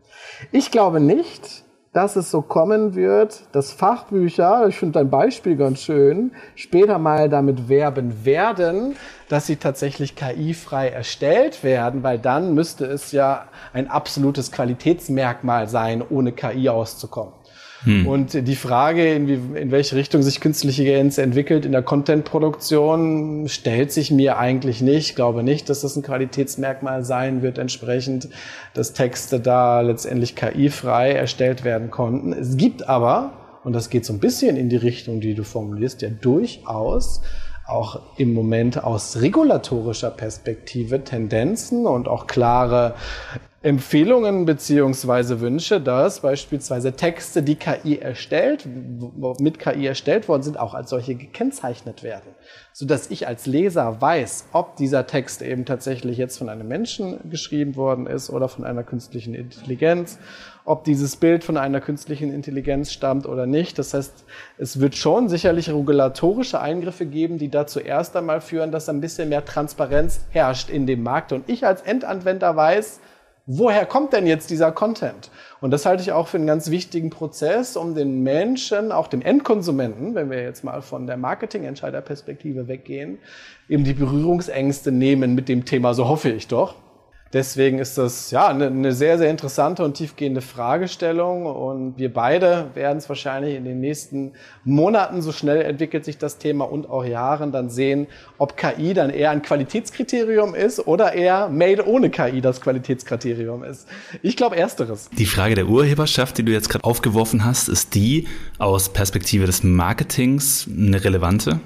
Ich 0.51 0.71
glaube 0.71 0.99
nicht, 0.99 1.63
dass 1.93 2.15
es 2.15 2.31
so 2.31 2.41
kommen 2.41 2.95
wird, 2.95 3.43
dass 3.51 3.71
Fachbücher, 3.71 4.67
ich 4.67 4.77
finde 4.77 4.99
dein 4.99 5.11
Beispiel 5.11 5.55
ganz 5.55 5.79
schön, 5.79 6.31
später 6.55 6.97
mal 6.97 7.29
damit 7.29 7.69
werben 7.69 8.25
werden, 8.25 8.95
dass 9.29 9.45
sie 9.45 9.57
tatsächlich 9.57 10.15
KI-frei 10.15 10.89
erstellt 10.89 11.63
werden, 11.63 12.01
weil 12.01 12.17
dann 12.17 12.55
müsste 12.55 12.85
es 12.85 13.11
ja 13.11 13.45
ein 13.73 13.89
absolutes 13.89 14.51
Qualitätsmerkmal 14.51 15.69
sein, 15.69 16.03
ohne 16.07 16.31
KI 16.31 16.67
auszukommen. 16.69 17.33
Hm. 17.83 18.07
Und 18.07 18.47
die 18.47 18.55
Frage, 18.55 19.13
in, 19.13 19.27
wie, 19.27 19.59
in 19.59 19.71
welche 19.71 19.95
Richtung 19.95 20.21
sich 20.21 20.39
künstliche 20.39 20.83
Intelligenz 20.83 21.17
entwickelt 21.17 21.65
in 21.65 21.71
der 21.71 21.81
Content-Produktion, 21.81 23.47
stellt 23.47 23.91
sich 23.91 24.11
mir 24.11 24.37
eigentlich 24.37 24.81
nicht. 24.81 25.09
Ich 25.09 25.15
glaube 25.15 25.43
nicht, 25.43 25.69
dass 25.69 25.81
das 25.81 25.95
ein 25.95 26.03
Qualitätsmerkmal 26.03 27.03
sein 27.03 27.41
wird, 27.41 27.57
entsprechend, 27.57 28.29
dass 28.73 28.93
Texte 28.93 29.39
da 29.39 29.81
letztendlich 29.81 30.35
KI-frei 30.35 31.11
erstellt 31.11 31.63
werden 31.63 31.91
konnten. 31.91 32.33
Es 32.33 32.57
gibt 32.57 32.87
aber, 32.87 33.33
und 33.63 33.73
das 33.73 33.89
geht 33.89 34.05
so 34.05 34.13
ein 34.13 34.19
bisschen 34.19 34.55
in 34.55 34.69
die 34.69 34.77
Richtung, 34.77 35.19
die 35.19 35.35
du 35.35 35.43
formulierst, 35.43 36.01
ja 36.01 36.09
durchaus 36.09 37.21
auch 37.67 38.17
im 38.17 38.33
Moment 38.33 38.83
aus 38.83 39.21
regulatorischer 39.21 40.11
Perspektive 40.11 41.03
Tendenzen 41.03 41.87
und 41.87 42.07
auch 42.07 42.27
klare 42.27 42.95
Empfehlungen 43.63 44.43
beziehungsweise 44.43 45.39
Wünsche, 45.39 45.79
dass 45.79 46.19
beispielsweise 46.19 46.97
Texte, 46.97 47.41
die 47.41 47.55
KI 47.55 47.97
erstellt, 47.97 48.67
mit 49.39 49.57
KI 49.57 49.87
erstellt 49.87 50.27
worden 50.27 50.43
sind, 50.43 50.59
auch 50.59 50.73
als 50.73 50.89
solche 50.89 51.15
gekennzeichnet 51.15 52.03
werden, 52.03 52.35
so 52.73 52.85
dass 52.85 53.09
ich 53.09 53.25
als 53.25 53.45
Leser 53.45 54.01
weiß, 54.01 54.49
ob 54.51 54.75
dieser 54.75 55.07
Text 55.07 55.41
eben 55.41 55.63
tatsächlich 55.63 56.17
jetzt 56.17 56.37
von 56.37 56.49
einem 56.49 56.67
Menschen 56.67 57.29
geschrieben 57.29 57.77
worden 57.77 58.05
ist 58.05 58.29
oder 58.29 58.49
von 58.49 58.65
einer 58.65 58.83
künstlichen 58.83 59.33
Intelligenz, 59.33 60.19
ob 60.65 60.83
dieses 60.83 61.15
Bild 61.17 61.43
von 61.43 61.57
einer 61.57 61.81
künstlichen 61.81 62.33
Intelligenz 62.33 62.91
stammt 62.91 63.25
oder 63.25 63.45
nicht. 63.45 63.77
Das 63.79 63.93
heißt, 63.93 64.23
es 64.57 64.79
wird 64.79 64.95
schon 64.95 65.27
sicherlich 65.27 65.69
regulatorische 65.69 66.61
Eingriffe 66.61 67.05
geben, 67.05 67.37
die 67.37 67.49
dazu 67.49 67.79
erst 67.79 68.15
einmal 68.15 68.39
führen, 68.39 68.71
dass 68.71 68.87
ein 68.87 69.01
bisschen 69.01 69.29
mehr 69.29 69.45
Transparenz 69.45 70.21
herrscht 70.29 70.69
in 70.69 70.87
dem 70.87 71.03
Markt 71.03 71.33
und 71.33 71.49
ich 71.49 71.65
als 71.65 71.81
Endanwender 71.81 72.55
weiß, 72.55 73.01
woher 73.45 73.85
kommt 73.85 74.13
denn 74.13 74.25
jetzt 74.25 74.49
dieser 74.49 74.71
Content? 74.71 75.29
Und 75.59 75.71
das 75.71 75.85
halte 75.85 76.01
ich 76.01 76.13
auch 76.13 76.27
für 76.29 76.37
einen 76.37 76.47
ganz 76.47 76.69
wichtigen 76.69 77.09
Prozess, 77.09 77.75
um 77.75 77.93
den 77.93 78.23
Menschen, 78.23 78.93
auch 78.93 79.07
dem 79.07 79.21
Endkonsumenten, 79.21 80.15
wenn 80.15 80.29
wir 80.29 80.41
jetzt 80.41 80.63
mal 80.63 80.81
von 80.81 81.07
der 81.07 81.17
Marketingentscheiderperspektive 81.17 82.69
weggehen, 82.69 83.19
eben 83.67 83.83
die 83.83 83.93
Berührungsängste 83.93 84.93
nehmen 84.93 85.35
mit 85.35 85.49
dem 85.49 85.65
Thema, 85.65 85.93
so 85.93 86.07
hoffe 86.07 86.29
ich 86.29 86.47
doch. 86.47 86.75
Deswegen 87.33 87.79
ist 87.79 87.97
das 87.97 88.29
ja 88.29 88.47
eine, 88.47 88.67
eine, 88.67 88.91
sehr, 88.91 89.17
sehr 89.17 89.31
interessante 89.31 89.83
und 89.83 89.95
tiefgehende 89.95 90.41
Fragestellung. 90.41 91.47
Und 91.47 91.97
wir 91.97 92.13
beide 92.13 92.67
werden 92.75 92.99
es 92.99 93.09
wahrscheinlich 93.09 93.55
in 93.55 93.65
den 93.65 93.79
nächsten 93.79 94.33
Monaten, 94.63 95.23
so 95.23 95.31
schnell 95.31 95.63
entwickelt 95.63 96.05
sich 96.05 96.19
das 96.19 96.37
Thema 96.37 96.65
und 96.65 96.87
auch 96.87 97.03
Jahren, 97.03 97.51
dann 97.51 97.71
sehen, 97.71 98.05
ob 98.37 98.55
KI 98.55 98.93
dann 98.93 99.09
eher 99.09 99.31
ein 99.31 99.41
Qualitätskriterium 99.41 100.53
ist 100.53 100.85
oder 100.85 101.13
eher 101.13 101.49
Made 101.49 101.87
ohne 101.87 102.11
KI 102.11 102.39
das 102.39 102.61
Qualitätskriterium 102.61 103.63
ist. 103.63 103.87
Ich 104.21 104.37
glaube 104.37 104.55
ersteres. 104.55 105.09
Die 105.17 105.25
Frage 105.25 105.55
der 105.55 105.65
Urheberschaft, 105.65 106.37
die 106.37 106.43
du 106.43 106.51
jetzt 106.51 106.69
gerade 106.69 106.83
aufgeworfen 106.83 107.43
hast, 107.43 107.67
ist 107.67 107.95
die 107.95 108.27
aus 108.59 108.89
Perspektive 108.89 109.47
des 109.47 109.63
Marketings 109.63 110.69
eine 110.69 111.03
relevante? 111.03 111.59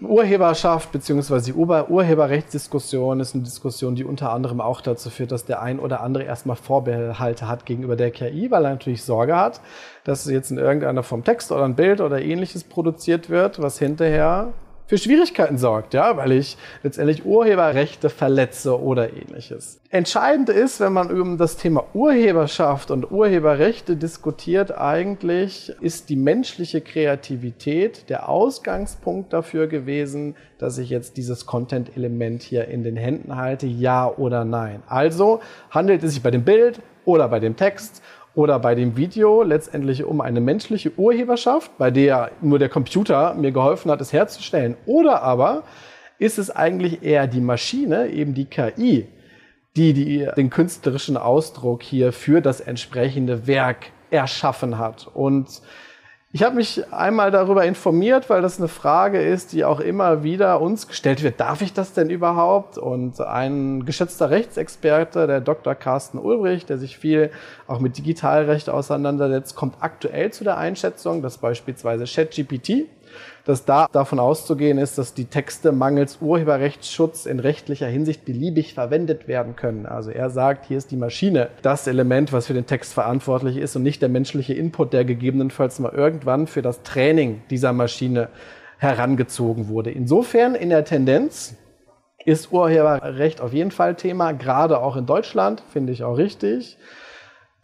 Urheberschaft 0.00 0.92
bzw. 0.92 1.40
die 1.40 1.52
Urheberrechtsdiskussion 1.52 3.20
ist 3.20 3.34
eine 3.34 3.44
Diskussion, 3.44 3.94
die 3.94 4.04
unter 4.04 4.30
anderem 4.32 4.60
auch 4.60 4.80
dazu 4.80 5.10
führt, 5.10 5.32
dass 5.32 5.44
der 5.44 5.62
ein 5.62 5.78
oder 5.78 6.02
andere 6.02 6.24
erstmal 6.24 6.56
Vorbehalte 6.56 7.48
hat 7.48 7.66
gegenüber 7.66 7.96
der 7.96 8.10
KI, 8.10 8.50
weil 8.50 8.64
er 8.64 8.70
natürlich 8.70 9.02
Sorge 9.02 9.36
hat, 9.36 9.60
dass 10.04 10.26
jetzt 10.26 10.50
in 10.50 10.58
irgendeiner 10.58 11.02
Form 11.02 11.24
Text 11.24 11.50
oder 11.50 11.64
ein 11.64 11.76
Bild 11.76 12.00
oder 12.00 12.20
ähnliches 12.20 12.64
produziert 12.64 13.30
wird, 13.30 13.60
was 13.60 13.78
hinterher 13.78 14.52
für 14.86 14.98
Schwierigkeiten 14.98 15.58
sorgt, 15.58 15.94
ja, 15.94 16.16
weil 16.16 16.32
ich 16.32 16.56
letztendlich 16.82 17.24
Urheberrechte 17.24 18.08
verletze 18.08 18.80
oder 18.80 19.12
ähnliches. 19.12 19.80
Entscheidend 19.90 20.48
ist, 20.48 20.78
wenn 20.78 20.92
man 20.92 21.10
über 21.10 21.36
das 21.36 21.56
Thema 21.56 21.84
Urheberschaft 21.92 22.90
und 22.90 23.10
Urheberrechte 23.10 23.96
diskutiert, 23.96 24.76
eigentlich 24.76 25.72
ist 25.80 26.08
die 26.08 26.16
menschliche 26.16 26.80
Kreativität 26.80 28.08
der 28.08 28.28
Ausgangspunkt 28.28 29.32
dafür 29.32 29.66
gewesen, 29.66 30.36
dass 30.58 30.78
ich 30.78 30.90
jetzt 30.90 31.16
dieses 31.16 31.46
Content-Element 31.46 32.42
hier 32.42 32.68
in 32.68 32.82
den 32.82 32.96
Händen 32.96 33.36
halte, 33.36 33.66
ja 33.66 34.08
oder 34.08 34.44
nein. 34.44 34.82
Also 34.86 35.40
handelt 35.70 36.02
es 36.04 36.14
sich 36.14 36.22
bei 36.22 36.30
dem 36.30 36.44
Bild 36.44 36.80
oder 37.04 37.28
bei 37.28 37.40
dem 37.40 37.56
Text 37.56 38.02
oder 38.36 38.58
bei 38.58 38.74
dem 38.74 38.98
Video 38.98 39.42
letztendlich 39.42 40.04
um 40.04 40.20
eine 40.20 40.42
menschliche 40.42 40.92
Urheberschaft, 40.98 41.76
bei 41.78 41.90
der 41.90 42.30
nur 42.42 42.58
der 42.58 42.68
Computer 42.68 43.32
mir 43.32 43.50
geholfen 43.50 43.90
hat, 43.90 44.02
es 44.02 44.12
herzustellen. 44.12 44.76
Oder 44.84 45.22
aber 45.22 45.64
ist 46.18 46.38
es 46.38 46.50
eigentlich 46.50 47.02
eher 47.02 47.26
die 47.26 47.40
Maschine, 47.40 48.08
eben 48.08 48.34
die 48.34 48.44
KI, 48.44 49.06
die, 49.74 49.94
die 49.94 50.28
den 50.36 50.50
künstlerischen 50.50 51.16
Ausdruck 51.16 51.82
hier 51.82 52.12
für 52.12 52.42
das 52.42 52.60
entsprechende 52.60 53.46
Werk 53.46 53.86
erschaffen 54.10 54.78
hat. 54.78 55.08
Und 55.14 55.62
ich 56.36 56.42
habe 56.42 56.56
mich 56.56 56.92
einmal 56.92 57.30
darüber 57.30 57.64
informiert, 57.64 58.28
weil 58.28 58.42
das 58.42 58.58
eine 58.58 58.68
Frage 58.68 59.22
ist, 59.22 59.54
die 59.54 59.64
auch 59.64 59.80
immer 59.80 60.22
wieder 60.22 60.60
uns 60.60 60.86
gestellt 60.86 61.22
wird. 61.22 61.40
Darf 61.40 61.62
ich 61.62 61.72
das 61.72 61.94
denn 61.94 62.10
überhaupt? 62.10 62.76
Und 62.76 63.22
ein 63.22 63.86
geschätzter 63.86 64.28
Rechtsexperte, 64.28 65.26
der 65.26 65.40
Dr. 65.40 65.74
Carsten 65.74 66.18
Ulbrich, 66.18 66.66
der 66.66 66.76
sich 66.76 66.98
viel 66.98 67.30
auch 67.66 67.80
mit 67.80 67.96
Digitalrecht 67.96 68.68
auseinandersetzt, 68.68 69.56
kommt 69.56 69.76
aktuell 69.80 70.30
zu 70.30 70.44
der 70.44 70.58
Einschätzung, 70.58 71.22
dass 71.22 71.38
beispielsweise 71.38 72.04
ChatGPT 72.04 72.84
dass 73.44 73.64
da 73.64 73.88
davon 73.90 74.18
auszugehen 74.18 74.78
ist, 74.78 74.98
dass 74.98 75.14
die 75.14 75.26
Texte 75.26 75.72
mangels 75.72 76.18
Urheberrechtsschutz 76.20 77.26
in 77.26 77.40
rechtlicher 77.40 77.86
Hinsicht 77.86 78.24
beliebig 78.24 78.74
verwendet 78.74 79.28
werden 79.28 79.56
können. 79.56 79.86
Also 79.86 80.10
er 80.10 80.30
sagt, 80.30 80.66
hier 80.66 80.78
ist 80.78 80.90
die 80.90 80.96
Maschine 80.96 81.48
das 81.62 81.86
Element, 81.86 82.32
was 82.32 82.46
für 82.46 82.54
den 82.54 82.66
Text 82.66 82.94
verantwortlich 82.94 83.56
ist 83.56 83.76
und 83.76 83.82
nicht 83.82 84.02
der 84.02 84.08
menschliche 84.08 84.54
Input, 84.54 84.92
der 84.92 85.04
gegebenenfalls 85.04 85.78
mal 85.78 85.92
irgendwann 85.92 86.46
für 86.46 86.62
das 86.62 86.82
Training 86.82 87.42
dieser 87.50 87.72
Maschine 87.72 88.28
herangezogen 88.78 89.68
wurde. 89.68 89.90
Insofern 89.90 90.54
in 90.54 90.70
der 90.70 90.84
Tendenz 90.84 91.56
ist 92.24 92.52
Urheberrecht 92.52 93.40
auf 93.40 93.52
jeden 93.52 93.70
Fall 93.70 93.94
Thema, 93.94 94.32
gerade 94.32 94.80
auch 94.80 94.96
in 94.96 95.06
Deutschland, 95.06 95.62
finde 95.72 95.92
ich 95.92 96.02
auch 96.02 96.18
richtig. 96.18 96.76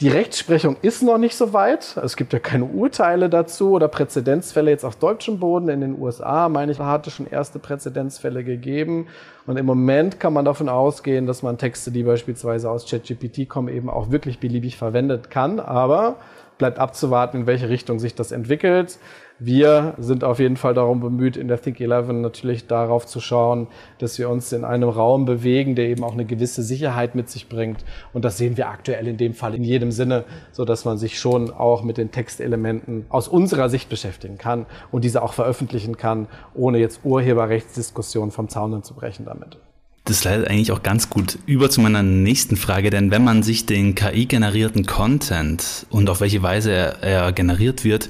Die 0.02 0.08
Rechtsprechung 0.08 0.78
ist 0.82 1.04
noch 1.04 1.16
nicht 1.16 1.36
so 1.36 1.52
weit. 1.52 1.96
Es 2.02 2.16
gibt 2.16 2.32
ja 2.32 2.40
keine 2.40 2.64
Urteile 2.64 3.30
dazu 3.30 3.70
oder 3.70 3.86
Präzedenzfälle 3.86 4.68
jetzt 4.68 4.84
auf 4.84 4.96
deutschem 4.96 5.38
Boden. 5.38 5.68
In 5.68 5.80
den 5.80 5.96
USA, 5.96 6.48
meine 6.48 6.72
ich, 6.72 6.80
hatte 6.80 7.12
schon 7.12 7.28
erste 7.28 7.60
Präzedenzfälle 7.60 8.42
gegeben. 8.42 9.06
Und 9.46 9.58
im 9.58 9.64
Moment 9.64 10.18
kann 10.18 10.32
man 10.32 10.44
davon 10.44 10.68
ausgehen, 10.68 11.28
dass 11.28 11.44
man 11.44 11.56
Texte, 11.56 11.92
die 11.92 12.02
beispielsweise 12.02 12.68
aus 12.68 12.90
ChatGPT 12.90 13.48
kommen, 13.48 13.68
eben 13.68 13.88
auch 13.88 14.10
wirklich 14.10 14.40
beliebig 14.40 14.76
verwendet 14.76 15.30
kann. 15.30 15.60
Aber 15.60 16.16
bleibt 16.58 16.80
abzuwarten, 16.80 17.42
in 17.42 17.46
welche 17.46 17.68
Richtung 17.68 18.00
sich 18.00 18.16
das 18.16 18.32
entwickelt. 18.32 18.98
Wir 19.44 19.94
sind 19.98 20.22
auf 20.22 20.38
jeden 20.38 20.56
Fall 20.56 20.72
darum 20.72 21.00
bemüht, 21.00 21.36
in 21.36 21.48
der 21.48 21.60
Think 21.60 21.80
11 21.80 22.12
natürlich 22.12 22.68
darauf 22.68 23.06
zu 23.06 23.18
schauen, 23.20 23.66
dass 23.98 24.16
wir 24.20 24.28
uns 24.30 24.52
in 24.52 24.64
einem 24.64 24.88
Raum 24.88 25.24
bewegen, 25.24 25.74
der 25.74 25.88
eben 25.88 26.04
auch 26.04 26.12
eine 26.12 26.24
gewisse 26.24 26.62
Sicherheit 26.62 27.16
mit 27.16 27.28
sich 27.28 27.48
bringt. 27.48 27.84
Und 28.12 28.24
das 28.24 28.38
sehen 28.38 28.56
wir 28.56 28.68
aktuell 28.68 29.08
in 29.08 29.16
dem 29.16 29.34
Fall 29.34 29.56
in 29.56 29.64
jedem 29.64 29.90
Sinne, 29.90 30.24
so 30.52 30.64
dass 30.64 30.84
man 30.84 30.96
sich 30.96 31.18
schon 31.18 31.50
auch 31.50 31.82
mit 31.82 31.96
den 31.96 32.12
Textelementen 32.12 33.06
aus 33.08 33.26
unserer 33.26 33.68
Sicht 33.68 33.88
beschäftigen 33.88 34.38
kann 34.38 34.64
und 34.92 35.02
diese 35.02 35.22
auch 35.22 35.32
veröffentlichen 35.32 35.96
kann, 35.96 36.28
ohne 36.54 36.78
jetzt 36.78 37.00
Urheberrechtsdiskussionen 37.02 38.30
vom 38.30 38.48
Zaunen 38.48 38.84
zu 38.84 38.94
brechen 38.94 39.24
damit. 39.24 39.58
Das 40.04 40.24
leitet 40.24 40.48
eigentlich 40.48 40.72
auch 40.72 40.82
ganz 40.82 41.10
gut 41.10 41.38
über 41.46 41.70
zu 41.70 41.80
meiner 41.80 42.02
nächsten 42.02 42.56
Frage, 42.56 42.90
denn 42.90 43.12
wenn 43.12 43.22
man 43.22 43.44
sich 43.44 43.66
den 43.66 43.94
KI-generierten 43.94 44.84
Content 44.84 45.86
und 45.90 46.10
auf 46.10 46.20
welche 46.20 46.42
Weise 46.42 46.72
er, 46.72 47.02
er, 47.02 47.32
generiert 47.32 47.84
wird, 47.84 48.08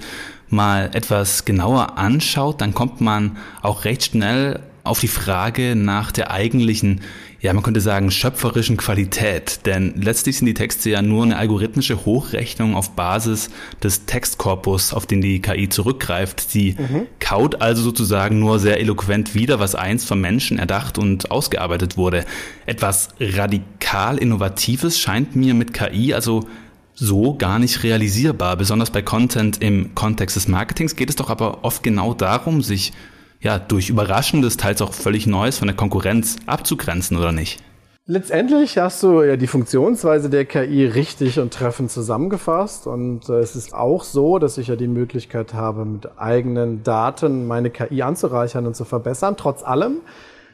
mal 0.53 0.91
etwas 0.93 1.45
genauer 1.45 1.99
anschaut, 1.99 2.61
dann 2.61 2.75
kommt 2.75 3.01
man 3.01 3.37
auch 3.63 3.85
recht 3.85 4.05
schnell 4.05 4.61
auf 4.85 5.01
die 5.01 5.09
Frage 5.09 5.77
nach 5.77 6.13
der 6.13 6.31
eigentlichen 6.31 7.01
ja, 7.43 7.53
man 7.53 7.65
könnte 7.65 7.81
sagen, 7.81 8.13
schöpferischen 8.13 8.77
Qualität. 8.77 9.67
Denn 9.67 9.95
letztlich 10.01 10.39
sind 10.39 10.47
die 10.47 10.55
Texte 10.55 10.91
ja 10.91 11.03
nur 11.03 11.25
eine 11.25 11.37
algorithmische 11.37 12.07
Hochrechnung 12.07 12.77
auf 12.77 12.93
Basis 12.93 13.51
des 13.83 14.07
Textkorpus, 14.07 14.95
auf 14.95 15.07
den 15.07 15.21
die 15.21 15.43
KI 15.43 15.69
zurückgreift. 15.69 16.55
Die 16.55 16.77
mhm. 16.79 17.09
kaut 17.19 17.61
also 17.61 17.83
sozusagen 17.83 18.39
nur 18.39 18.61
sehr 18.61 18.79
eloquent 18.79 19.35
wieder, 19.35 19.59
was 19.59 19.75
einst 19.75 20.07
vom 20.07 20.21
Menschen 20.21 20.61
erdacht 20.61 20.99
und 20.99 21.33
ausgearbeitet 21.33 21.97
wurde. 21.97 22.25
Etwas 22.65 23.09
radikal 23.19 24.19
Innovatives 24.19 25.01
scheint 25.01 25.35
mir 25.35 25.55
mit 25.55 25.75
KI 25.75 26.15
also 26.15 26.47
so 26.95 27.35
gar 27.35 27.59
nicht 27.59 27.83
realisierbar. 27.83 28.57
Besonders 28.57 28.91
bei 28.91 29.03
Content 29.03 29.63
im 29.63 29.95
Kontext 29.95 30.37
des 30.37 30.49
Marketings 30.49 30.97
geht 30.97 31.11
es 31.11 31.17
doch 31.17 31.31
aber 31.31 31.65
oft 31.65 31.83
genau 31.83 32.15
darum, 32.15 32.63
sich 32.63 32.93
ja, 33.41 33.59
durch 33.59 33.91
Überraschendes, 33.91 34.57
teils 34.57 34.81
auch 34.81 34.93
völlig 34.93 35.27
Neues 35.27 35.59
von 35.59 35.67
der 35.67 35.77
Konkurrenz 35.77 36.37
abzugrenzen, 36.47 37.17
oder 37.17 37.33
nicht? 37.33 37.61
Letztendlich 38.07 38.79
hast 38.79 39.03
du 39.05 39.23
ja 39.23 39.37
die 39.37 39.47
Funktionsweise 39.47 40.29
der 40.29 40.45
KI 40.45 40.87
richtig 40.87 41.39
und 41.39 41.53
treffend 41.53 41.91
zusammengefasst. 41.91 42.87
Und 42.87 43.29
äh, 43.29 43.35
es 43.35 43.55
ist 43.55 43.75
auch 43.75 44.03
so, 44.03 44.39
dass 44.39 44.59
ich 44.59 44.69
ja 44.69 44.77
die 44.77 44.89
Möglichkeit 44.89 45.55
habe, 45.55 45.85
mit 45.85 46.19
eigenen 46.19 46.83
Daten 46.83 47.47
meine 47.47 47.71
KI 47.71 48.03
anzureichern 48.03 48.67
und 48.67 48.75
zu 48.75 48.85
verbessern. 48.85 49.37
Trotz 49.37 49.63
allem 49.63 49.99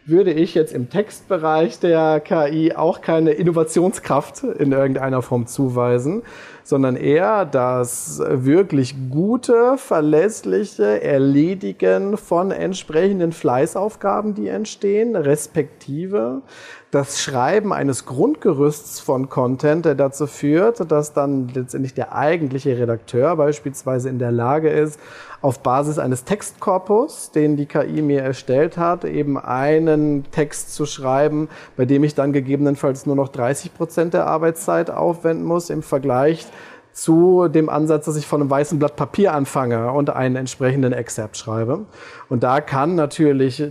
würde 0.08 0.32
ich 0.32 0.54
jetzt 0.54 0.72
im 0.72 0.88
Textbereich 0.88 1.80
der 1.80 2.20
KI 2.20 2.74
auch 2.74 3.00
keine 3.02 3.32
Innovationskraft 3.32 4.42
in 4.42 4.72
irgendeiner 4.72 5.20
Form 5.22 5.46
zuweisen, 5.46 6.22
sondern 6.68 6.96
eher 6.96 7.46
das 7.46 8.20
wirklich 8.22 8.94
gute, 9.08 9.78
verlässliche 9.78 11.02
Erledigen 11.02 12.18
von 12.18 12.50
entsprechenden 12.50 13.32
Fleißaufgaben, 13.32 14.34
die 14.34 14.48
entstehen, 14.48 15.16
respektive 15.16 16.42
das 16.90 17.20
Schreiben 17.20 17.72
eines 17.72 18.06
Grundgerüsts 18.06 19.00
von 19.00 19.28
Content, 19.28 19.84
der 19.84 19.94
dazu 19.94 20.26
führt, 20.26 20.90
dass 20.90 21.12
dann 21.12 21.48
letztendlich 21.48 21.92
der 21.92 22.14
eigentliche 22.14 22.78
Redakteur 22.78 23.36
beispielsweise 23.36 24.08
in 24.08 24.18
der 24.18 24.32
Lage 24.32 24.70
ist, 24.70 24.98
auf 25.40 25.60
Basis 25.60 25.98
eines 25.98 26.24
Textkorpus, 26.24 27.30
den 27.30 27.56
die 27.56 27.66
KI 27.66 28.02
mir 28.02 28.22
erstellt 28.22 28.76
hat, 28.76 29.04
eben 29.04 29.38
einen 29.38 30.24
Text 30.32 30.74
zu 30.74 30.84
schreiben, 30.86 31.48
bei 31.76 31.84
dem 31.84 32.04
ich 32.04 32.14
dann 32.14 32.32
gegebenenfalls 32.32 33.06
nur 33.06 33.16
noch 33.16 33.28
30 33.28 33.74
Prozent 33.74 34.14
der 34.14 34.26
Arbeitszeit 34.26 34.90
aufwenden 34.90 35.44
muss 35.44 35.70
im 35.70 35.82
Vergleich 35.82 36.46
zu 36.92 37.48
dem 37.48 37.68
Ansatz, 37.68 38.06
dass 38.06 38.16
ich 38.16 38.26
von 38.26 38.40
einem 38.40 38.50
weißen 38.50 38.78
Blatt 38.78 38.96
Papier 38.96 39.34
anfange 39.34 39.92
und 39.92 40.10
einen 40.10 40.36
entsprechenden 40.36 40.92
Excerpt 40.92 41.36
schreibe. 41.36 41.86
Und 42.28 42.42
da 42.42 42.60
kann 42.60 42.94
natürlich 42.94 43.62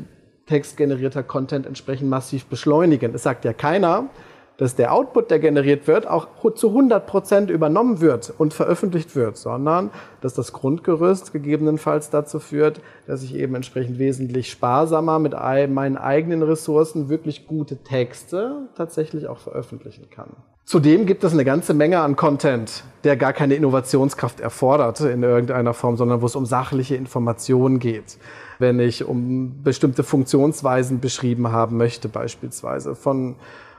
textgenerierter 0.45 1.23
Content 1.23 1.65
entsprechend 1.65 2.09
massiv 2.09 2.45
beschleunigen. 2.45 3.13
Es 3.13 3.23
sagt 3.23 3.45
ja 3.45 3.53
keiner, 3.53 4.09
dass 4.57 4.75
der 4.75 4.91
Output, 4.91 5.29
der 5.29 5.39
generiert 5.39 5.87
wird, 5.87 6.07
auch 6.07 6.27
zu 6.55 6.69
100 6.69 7.05
Prozent 7.05 7.51
übernommen 7.51 8.01
wird 8.01 8.33
und 8.37 8.53
veröffentlicht 8.53 9.15
wird, 9.15 9.37
sondern 9.37 9.91
dass 10.21 10.33
das 10.33 10.51
Grundgerüst 10.51 11.31
gegebenenfalls 11.31 12.09
dazu 12.09 12.39
führt, 12.39 12.81
dass 13.05 13.21
ich 13.21 13.35
eben 13.35 13.53
entsprechend 13.53 13.99
wesentlich 13.99 14.49
sparsamer 14.49 15.19
mit 15.19 15.33
meinen 15.33 15.97
eigenen 15.97 16.41
Ressourcen 16.41 17.07
wirklich 17.07 17.45
gute 17.45 17.83
Texte 17.83 18.67
tatsächlich 18.75 19.27
auch 19.27 19.37
veröffentlichen 19.37 20.09
kann. 20.09 20.31
Zudem 20.67 21.05
gibt 21.05 21.23
es 21.23 21.31
eine 21.31 21.45
ganze 21.45 21.73
Menge 21.73 22.01
an 22.01 22.17
Content, 22.17 22.83
der 23.05 23.15
gar 23.15 23.31
keine 23.31 23.55
Innovationskraft 23.55 24.41
erfordert 24.41 24.99
in 24.99 25.23
irgendeiner 25.23 25.73
Form, 25.73 25.95
sondern 25.95 26.21
wo 26.21 26.25
es 26.25 26.35
um 26.35 26.45
sachliche 26.45 26.97
Informationen 26.97 27.79
geht. 27.79 28.17
Wenn 28.59 28.77
ich 28.81 29.05
um 29.05 29.63
bestimmte 29.63 30.03
Funktionsweisen 30.03 30.99
beschrieben 30.99 31.53
haben 31.53 31.77
möchte, 31.77 32.09
beispielsweise 32.09 32.95
von 32.95 33.37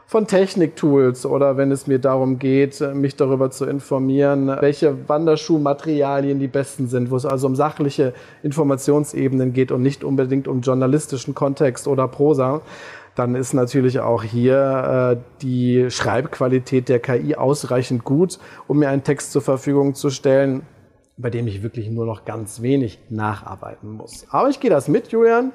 von 0.09 0.27
Techniktools 0.27 1.27
oder 1.27 1.59
wenn 1.59 1.71
es 1.71 1.87
mir 1.87 1.99
darum 1.99 2.39
geht, 2.39 2.81
mich 2.95 3.17
darüber 3.17 3.51
zu 3.51 3.67
informieren, 3.67 4.49
welche 4.59 5.07
Wanderschuhmaterialien 5.07 6.39
die 6.39 6.47
besten 6.47 6.89
sind, 6.89 7.11
wo 7.11 7.17
es 7.17 7.27
also 7.27 7.47
um 7.47 7.55
sachliche 7.55 8.15
Informationsebenen 8.43 9.53
geht 9.53 9.71
und 9.71 9.83
nicht 9.83 10.05
unbedingt 10.05 10.49
um 10.49 10.63
journalistischen 10.63 11.35
Kontext 11.35 11.87
oder 11.87 12.09
Prosa, 12.09 12.63
dann 13.19 13.35
ist 13.35 13.53
natürlich 13.53 14.01
auch 14.01 14.23
hier 14.23 15.19
äh, 15.19 15.41
die 15.43 15.91
Schreibqualität 15.91 16.89
der 16.89 17.01
KI 17.01 17.35
ausreichend 17.35 18.05
gut, 18.05 18.39
um 18.69 18.79
mir 18.79 18.89
einen 18.91 19.03
Text 19.03 19.33
zur 19.33 19.43
Verfügung 19.43 19.95
zu 19.95 20.11
stellen, 20.11 20.63
bei 21.17 21.31
dem 21.31 21.49
ich 21.49 21.63
wirklich 21.63 21.91
nur 21.91 22.07
noch 22.07 22.25
ganz 22.25 22.63
wenig 22.63 23.01
nacharbeiten 23.11 23.91
muss. 23.91 24.27
Aber 24.31 24.49
ich 24.49 24.61
gehe 24.61 24.71
das 24.71 24.87
mit, 24.87 25.09
Julian. 25.09 25.53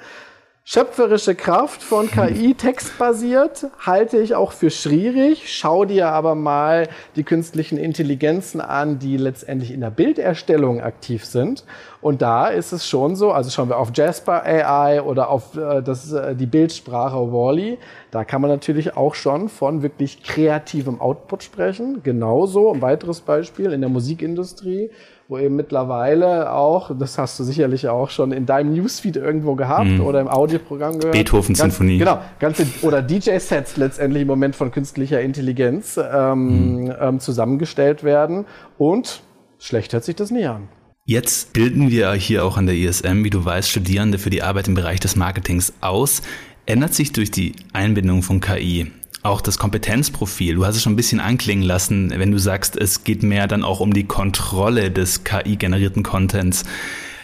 Schöpferische 0.65 1.35
Kraft 1.35 1.83
von 1.83 2.09
KI 2.09 2.53
textbasiert 2.57 3.67
halte 3.79 4.17
ich 4.19 4.35
auch 4.35 4.53
für 4.53 4.69
schwierig. 4.69 5.53
Schau 5.53 5.83
dir 5.83 6.07
aber 6.07 6.35
mal 6.35 6.87
die 7.17 7.23
künstlichen 7.23 7.77
Intelligenzen 7.77 8.61
an, 8.61 8.97
die 8.97 9.17
letztendlich 9.17 9.71
in 9.71 9.81
der 9.81 9.89
Bilderstellung 9.89 10.81
aktiv 10.81 11.25
sind. 11.25 11.65
Und 12.03 12.21
da 12.21 12.47
ist 12.47 12.73
es 12.73 12.87
schon 12.87 13.15
so, 13.15 13.31
also 13.31 13.49
schauen 13.49 13.69
wir 13.69 13.77
auf 13.77 13.91
Jasper 13.93 14.43
AI 14.43 15.01
oder 15.01 15.29
auf 15.29 15.55
äh, 15.55 15.81
das, 15.81 16.11
äh, 16.11 16.35
die 16.35 16.45
Bildsprache 16.45 17.15
Wally, 17.15 17.77
da 18.11 18.25
kann 18.25 18.41
man 18.41 18.51
natürlich 18.51 18.97
auch 18.97 19.15
schon 19.15 19.47
von 19.47 19.81
wirklich 19.81 20.21
kreativem 20.21 20.99
Output 20.99 21.43
sprechen. 21.43 22.01
Genauso, 22.03 22.71
ein 22.73 22.81
weiteres 22.81 23.21
Beispiel 23.21 23.71
in 23.71 23.81
der 23.81 23.89
Musikindustrie 23.89 24.91
wo 25.29 25.37
eben 25.37 25.55
mittlerweile 25.55 26.51
auch, 26.51 26.91
das 26.97 27.17
hast 27.17 27.39
du 27.39 27.43
sicherlich 27.43 27.87
auch 27.87 28.09
schon 28.09 28.31
in 28.33 28.45
deinem 28.45 28.73
Newsfeed 28.73 29.15
irgendwo 29.15 29.55
gehabt 29.55 29.87
mm. 29.87 30.01
oder 30.01 30.19
im 30.19 30.27
Audioprogramm 30.27 30.99
gehört. 30.99 31.13
Beethoven-Sinfonie. 31.13 31.97
Genau, 31.97 32.19
ganze, 32.39 32.65
oder 32.81 33.01
DJ-Sets 33.01 33.77
letztendlich 33.77 34.23
im 34.23 34.27
Moment 34.27 34.55
von 34.55 34.71
künstlicher 34.71 35.21
Intelligenz 35.21 35.97
ähm, 35.97 36.83
mm. 36.83 36.93
ähm, 36.99 37.19
zusammengestellt 37.19 38.03
werden 38.03 38.45
und 38.77 39.23
schlecht 39.59 39.93
hört 39.93 40.03
sich 40.03 40.15
das 40.15 40.29
nie 40.29 40.45
an. 40.45 40.67
Jetzt 41.05 41.51
bilden 41.51 41.91
wir 41.91 42.13
hier 42.13 42.45
auch 42.45 42.55
an 42.55 42.65
der 42.65 42.77
ISM, 42.77 43.25
wie 43.25 43.29
du 43.29 43.43
weißt, 43.43 43.69
Studierende 43.69 44.17
für 44.17 44.29
die 44.29 44.41
Arbeit 44.41 44.69
im 44.69 44.73
Bereich 44.73 45.01
des 45.01 45.17
Marketings 45.17 45.73
aus. 45.81 46.21
Ändert 46.65 46.93
sich 46.93 47.11
durch 47.11 47.29
die 47.29 47.57
Einbindung 47.73 48.23
von 48.23 48.39
KI 48.39 48.89
auch 49.21 49.41
das 49.41 49.59
Kompetenzprofil. 49.59 50.55
Du 50.55 50.65
hast 50.65 50.77
es 50.77 50.81
schon 50.81 50.93
ein 50.93 50.97
bisschen 50.97 51.19
anklingen 51.19 51.65
lassen, 51.65 52.13
wenn 52.15 52.31
du 52.31 52.37
sagst, 52.37 52.77
es 52.77 53.03
geht 53.03 53.21
mehr 53.21 53.47
dann 53.47 53.65
auch 53.65 53.81
um 53.81 53.91
die 53.91 54.05
Kontrolle 54.05 54.91
des 54.91 55.25
KI-generierten 55.25 56.03
Contents. 56.03 56.63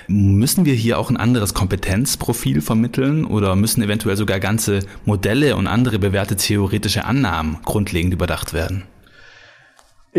Müssen 0.10 0.65
wir 0.65 0.74
hier 0.74 1.00
auch 1.00 1.10
ein 1.10 1.15
anderes 1.15 1.54
Kompetenzprofil 1.54 2.60
vermitteln 2.60 3.24
oder 3.24 3.56
müssen 3.56 3.82
eventuell 3.82 4.18
sogar 4.18 4.42
ganze 4.42 4.80
Modelle 5.06 5.56
und 5.56 5.68
andere 5.68 6.00
bewährte 6.00 6.36
theoretische 6.36 7.06
Annahmen 7.06 7.60
grundlegend 7.63 8.13
überdacht 8.13 8.52
werden? 8.52 8.84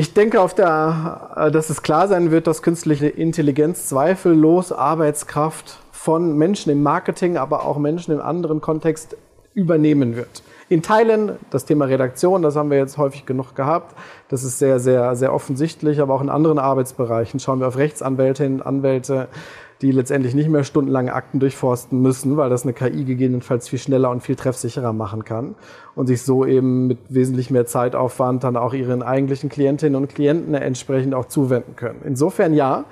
Ich 0.01 0.15
denke, 0.15 0.41
auf 0.41 0.55
der, 0.55 1.31
äh, 1.37 1.51
dass 1.51 1.69
es 1.69 1.83
klar 1.83 2.09
sein 2.09 2.31
wird, 2.31 2.47
dass 2.47 2.63
künstliche 2.63 3.07
Intelligenz 3.07 3.87
zweifellos 3.87 4.73
Arbeitskraft 4.73 5.79
von 5.93 6.39
Menschen 6.39 6.73
im 6.73 6.83
Marketing, 6.83 7.37
aber 7.37 7.67
auch 7.67 7.77
Menschen 7.77 8.15
im 8.15 8.23
anderen 8.23 8.63
Kontext 8.63 9.19
übernehmen 9.53 10.17
wird. 10.17 10.43
In 10.71 10.81
Teilen, 10.81 11.33
das 11.51 11.67
Thema 11.67 11.85
Redaktion, 11.85 12.41
das 12.41 12.57
haben 12.57 12.71
wir 12.71 12.79
jetzt 12.79 12.97
häufig 12.97 13.27
genug 13.27 13.55
gehabt. 13.55 13.95
Das 14.31 14.43
ist 14.43 14.59
sehr, 14.59 14.81
sehr, 14.81 15.17
sehr 15.17 15.35
offensichtlich, 15.35 16.01
aber 16.01 16.15
auch 16.15 16.23
in 16.23 16.31
anderen 16.31 16.59
Arbeitsbereichen 16.59 17.39
schauen 17.39 17.61
wir 17.61 17.69
auf 17.69 17.77
Rechtsanwältinnen, 17.77 18.63
Anwälte, 18.63 19.29
die 19.83 19.93
letztendlich 19.93 20.35
nicht 20.35 20.49
mehr 20.49 20.65
stundenlang 20.65 21.09
Akten 21.09 21.41
durchforsten 21.41 22.01
müssen, 22.03 22.37
weil 22.37 22.51
das 22.51 22.65
eine 22.65 22.75
KI 22.75 23.05
gegebenenfalls 23.05 23.69
viel 23.69 23.79
schneller 23.79 24.11
und 24.11 24.23
viel 24.23 24.37
treffsicherer 24.37 24.93
machen 24.93 25.25
kann 25.25 25.55
und 25.95 26.07
sich 26.07 26.23
so 26.23 26.45
eben 26.45 26.87
mit 26.87 26.99
wesentlich 27.09 27.51
mehr 27.51 27.67
Zeitaufwand 27.67 28.45
dann 28.45 28.57
auch 28.57 28.75
ihren 28.75 29.03
eigentlichen 29.03 29.49
Klientinnen 29.49 29.97
und 29.97 30.09
Klienten 30.09 30.55
entsprechend 30.55 31.15
auch 31.15 31.27
zuwenden 31.27 31.77
können. 31.77 32.03
Insofern 32.05 32.53
ja, 32.53 32.85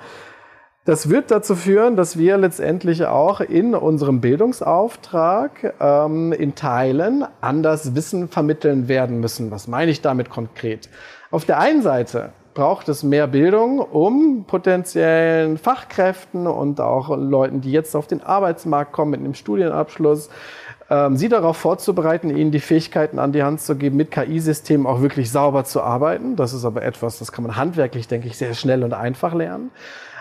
das 0.85 1.09
wird 1.09 1.29
dazu 1.29 1.55
führen, 1.55 1.95
dass 1.95 2.17
wir 2.17 2.37
letztendlich 2.37 3.05
auch 3.05 3.41
in 3.41 3.75
unserem 3.75 4.21
Bildungsauftrag 4.21 5.75
ähm, 5.79 6.31
in 6.31 6.55
Teilen 6.55 7.25
anders 7.41 7.93
Wissen 7.93 8.27
vermitteln 8.27 8.87
werden 8.87 9.19
müssen. 9.19 9.51
Was 9.51 9.67
meine 9.67 9.91
ich 9.91 10.01
damit 10.01 10.31
konkret? 10.31 10.89
Auf 11.29 11.45
der 11.45 11.59
einen 11.59 11.83
Seite 11.83 12.31
braucht 12.59 12.89
es 12.89 13.03
mehr 13.03 13.25
Bildung, 13.25 13.79
um 13.79 14.43
potenziellen 14.43 15.57
Fachkräften 15.57 16.45
und 16.45 16.81
auch 16.81 17.15
Leuten, 17.17 17.61
die 17.61 17.71
jetzt 17.71 17.95
auf 17.95 18.05
den 18.05 18.21
Arbeitsmarkt 18.21 18.91
kommen 18.91 19.11
mit 19.11 19.21
einem 19.21 19.33
Studienabschluss, 19.33 20.29
ähm, 20.89 21.15
sie 21.15 21.29
darauf 21.29 21.55
vorzubereiten, 21.55 22.35
ihnen 22.35 22.51
die 22.51 22.59
Fähigkeiten 22.59 23.17
an 23.17 23.31
die 23.31 23.43
Hand 23.43 23.61
zu 23.61 23.77
geben, 23.77 23.95
mit 23.95 24.11
KI-Systemen 24.11 24.87
auch 24.87 24.99
wirklich 24.99 25.31
sauber 25.31 25.63
zu 25.63 25.81
arbeiten. 25.81 26.35
Das 26.35 26.51
ist 26.51 26.65
aber 26.65 26.83
etwas, 26.83 27.17
das 27.17 27.31
kann 27.31 27.45
man 27.45 27.55
handwerklich, 27.55 28.09
denke 28.09 28.27
ich, 28.27 28.37
sehr 28.37 28.53
schnell 28.53 28.83
und 28.83 28.91
einfach 28.93 29.33
lernen. 29.33 29.71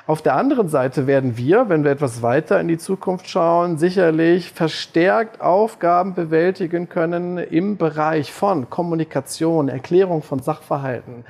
Auf 0.08 0.22
der 0.22 0.36
anderen 0.36 0.68
Seite 0.68 1.06
werden 1.06 1.36
wir, 1.36 1.68
wenn 1.68 1.84
wir 1.84 1.90
etwas 1.90 2.22
weiter 2.22 2.58
in 2.60 2.68
die 2.68 2.78
Zukunft 2.78 3.28
schauen, 3.28 3.76
sicherlich 3.76 4.52
verstärkt 4.52 5.40
Aufgaben 5.40 6.14
bewältigen 6.14 6.88
können 6.88 7.36
im 7.36 7.76
Bereich 7.76 8.32
von 8.32 8.70
Kommunikation, 8.70 9.68
Erklärung 9.68 10.22
von 10.22 10.38
Sachverhalten, 10.38 11.26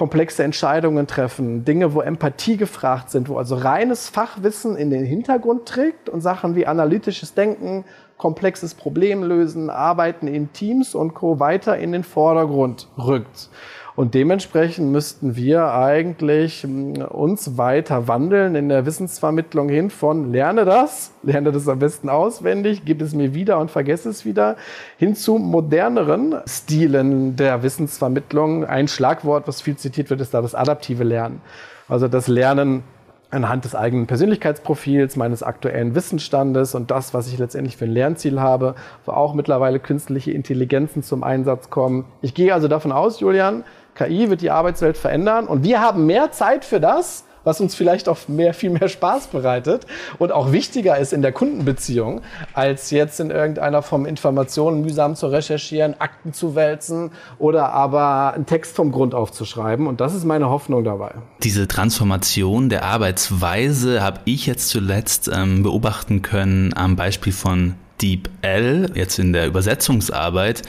komplexe 0.00 0.42
Entscheidungen 0.42 1.06
treffen, 1.06 1.66
Dinge, 1.66 1.92
wo 1.92 2.00
Empathie 2.00 2.56
gefragt 2.56 3.10
sind, 3.10 3.28
wo 3.28 3.36
also 3.36 3.54
reines 3.54 4.08
Fachwissen 4.08 4.74
in 4.74 4.88
den 4.88 5.04
Hintergrund 5.04 5.66
trägt 5.66 6.08
und 6.08 6.22
Sachen 6.22 6.56
wie 6.56 6.66
analytisches 6.66 7.34
Denken, 7.34 7.84
komplexes 8.16 8.72
Problemlösen, 8.72 9.68
Arbeiten 9.68 10.26
in 10.26 10.54
Teams 10.54 10.94
und 10.94 11.12
Co. 11.12 11.38
weiter 11.38 11.76
in 11.76 11.92
den 11.92 12.02
Vordergrund 12.02 12.88
rückt. 12.96 13.50
Und 13.96 14.14
dementsprechend 14.14 14.92
müssten 14.92 15.36
wir 15.36 15.72
eigentlich 15.72 16.62
hm, 16.62 17.02
uns 17.02 17.58
weiter 17.58 18.08
wandeln 18.08 18.54
in 18.54 18.68
der 18.68 18.86
Wissensvermittlung 18.86 19.68
hin 19.68 19.90
von 19.90 20.32
lerne 20.32 20.64
das, 20.64 21.12
lerne 21.22 21.52
das 21.52 21.68
am 21.68 21.78
besten 21.78 22.08
auswendig, 22.08 22.82
gib 22.84 23.02
es 23.02 23.14
mir 23.14 23.34
wieder 23.34 23.58
und 23.58 23.70
vergesse 23.70 24.08
es 24.08 24.24
wieder, 24.24 24.56
hin 24.96 25.14
zu 25.14 25.38
moderneren 25.38 26.36
Stilen 26.46 27.36
der 27.36 27.62
Wissensvermittlung. 27.62 28.64
Ein 28.64 28.88
Schlagwort, 28.88 29.48
was 29.48 29.60
viel 29.60 29.76
zitiert 29.76 30.10
wird, 30.10 30.20
ist 30.20 30.34
da 30.34 30.42
das 30.42 30.54
adaptive 30.54 31.04
Lernen. 31.04 31.40
Also 31.88 32.08
das 32.08 32.28
Lernen 32.28 32.84
anhand 33.30 33.64
des 33.64 33.74
eigenen 33.74 34.06
Persönlichkeitsprofils, 34.06 35.16
meines 35.16 35.42
aktuellen 35.42 35.94
Wissensstandes 35.94 36.74
und 36.74 36.90
das, 36.90 37.14
was 37.14 37.28
ich 37.28 37.38
letztendlich 37.38 37.76
für 37.76 37.84
ein 37.84 37.92
Lernziel 37.92 38.40
habe, 38.40 38.74
wo 39.04 39.12
auch 39.12 39.34
mittlerweile 39.34 39.78
künstliche 39.78 40.32
Intelligenzen 40.32 41.02
zum 41.02 41.22
Einsatz 41.22 41.70
kommen. 41.70 42.04
Ich 42.22 42.34
gehe 42.34 42.52
also 42.52 42.66
davon 42.66 42.92
aus, 42.92 43.20
Julian, 43.20 43.64
KI 44.00 44.30
wird 44.30 44.40
die 44.40 44.50
Arbeitswelt 44.50 44.96
verändern 44.96 45.46
und 45.46 45.62
wir 45.62 45.80
haben 45.80 46.06
mehr 46.06 46.32
Zeit 46.32 46.64
für 46.64 46.80
das, 46.80 47.24
was 47.44 47.60
uns 47.60 47.74
vielleicht 47.74 48.08
auch 48.08 48.16
mehr, 48.28 48.54
viel 48.54 48.70
mehr 48.70 48.88
Spaß 48.88 49.26
bereitet 49.28 49.86
und 50.18 50.32
auch 50.32 50.52
wichtiger 50.52 50.98
ist 50.98 51.12
in 51.12 51.22
der 51.22 51.32
Kundenbeziehung, 51.32 52.22
als 52.54 52.90
jetzt 52.90 53.20
in 53.20 53.30
irgendeiner 53.30 53.82
Form 53.82 54.06
Informationen 54.06 54.80
mühsam 54.80 55.16
zu 55.16 55.26
recherchieren, 55.26 55.94
Akten 55.98 56.32
zu 56.32 56.54
wälzen 56.54 57.10
oder 57.38 57.72
aber 57.72 58.34
einen 58.34 58.46
Text 58.46 58.74
vom 58.74 58.92
Grund 58.92 59.14
aufzuschreiben. 59.14 59.86
Und 59.86 60.00
das 60.00 60.14
ist 60.14 60.24
meine 60.24 60.48
Hoffnung 60.48 60.84
dabei. 60.84 61.12
Diese 61.42 61.68
Transformation 61.68 62.68
der 62.68 62.84
Arbeitsweise 62.84 64.02
habe 64.02 64.20
ich 64.24 64.46
jetzt 64.46 64.68
zuletzt 64.68 65.30
ähm, 65.32 65.62
beobachten 65.62 66.22
können 66.22 66.72
am 66.74 66.96
Beispiel 66.96 67.32
von 67.32 67.74
DeepL, 68.00 68.92
jetzt 68.94 69.18
in 69.18 69.32
der 69.32 69.46
Übersetzungsarbeit. 69.46 70.62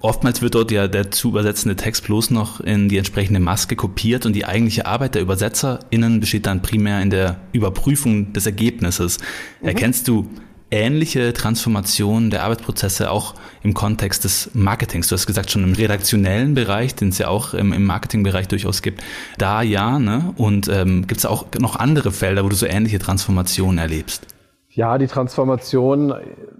Oftmals 0.00 0.42
wird 0.42 0.54
dort 0.54 0.70
ja 0.70 0.88
der 0.88 1.10
zu 1.10 1.28
übersetzende 1.28 1.76
Text 1.76 2.04
bloß 2.04 2.30
noch 2.30 2.60
in 2.60 2.88
die 2.88 2.98
entsprechende 2.98 3.40
Maske 3.40 3.76
kopiert 3.76 4.26
und 4.26 4.34
die 4.34 4.44
eigentliche 4.44 4.86
Arbeit 4.86 5.14
der 5.14 5.22
UbersetzerInnen 5.22 6.20
besteht 6.20 6.46
dann 6.46 6.62
primär 6.62 7.00
in 7.02 7.10
der 7.10 7.36
Überprüfung 7.52 8.32
des 8.32 8.46
Ergebnisses. 8.46 9.18
Mhm. 9.60 9.68
Erkennst 9.68 10.08
du 10.08 10.28
ähnliche 10.70 11.32
Transformationen 11.32 12.30
der 12.30 12.44
Arbeitsprozesse 12.44 13.10
auch 13.10 13.34
im 13.62 13.74
Kontext 13.74 14.24
des 14.24 14.50
Marketings. 14.52 15.08
Du 15.08 15.14
hast 15.14 15.26
gesagt, 15.26 15.50
schon 15.50 15.64
im 15.64 15.72
redaktionellen 15.72 16.54
Bereich, 16.54 16.94
den 16.94 17.08
es 17.08 17.18
ja 17.18 17.28
auch 17.28 17.54
im, 17.54 17.72
im 17.72 17.84
Marketingbereich 17.84 18.48
durchaus 18.48 18.82
gibt, 18.82 19.02
da 19.38 19.62
ja, 19.62 19.98
ne? 19.98 20.34
Und 20.36 20.68
ähm, 20.68 21.06
gibt 21.06 21.18
es 21.18 21.26
auch 21.26 21.46
noch 21.58 21.76
andere 21.76 22.12
Felder, 22.12 22.44
wo 22.44 22.48
du 22.48 22.56
so 22.56 22.66
ähnliche 22.66 22.98
Transformationen 22.98 23.78
erlebst? 23.78 24.26
Ja, 24.78 24.96
die 24.96 25.08
Transformation 25.08 26.14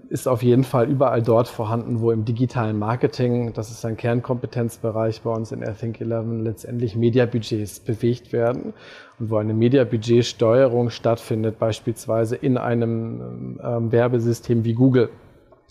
ist 0.09 0.27
auf 0.27 0.43
jeden 0.43 0.65
Fall 0.65 0.89
überall 0.89 1.21
dort 1.21 1.47
vorhanden, 1.47 2.01
wo 2.01 2.11
im 2.11 2.25
digitalen 2.25 2.77
Marketing, 2.77 3.53
das 3.53 3.71
ist 3.71 3.85
ein 3.85 3.95
Kernkompetenzbereich 3.95 5.21
bei 5.21 5.31
uns 5.31 5.53
in 5.53 5.61
Airthink 5.61 6.01
11, 6.01 6.43
letztendlich 6.43 6.97
Mediabudgets 6.97 7.79
bewegt 7.79 8.33
werden. 8.33 8.73
Und 9.19 9.29
wo 9.29 9.37
eine 9.37 9.53
Mediabudgetsteuerung 9.53 10.89
stattfindet, 10.89 11.59
beispielsweise 11.59 12.35
in 12.35 12.57
einem 12.57 13.57
ähm, 13.63 13.89
Werbesystem 13.93 14.65
wie 14.65 14.73
Google. 14.73 15.11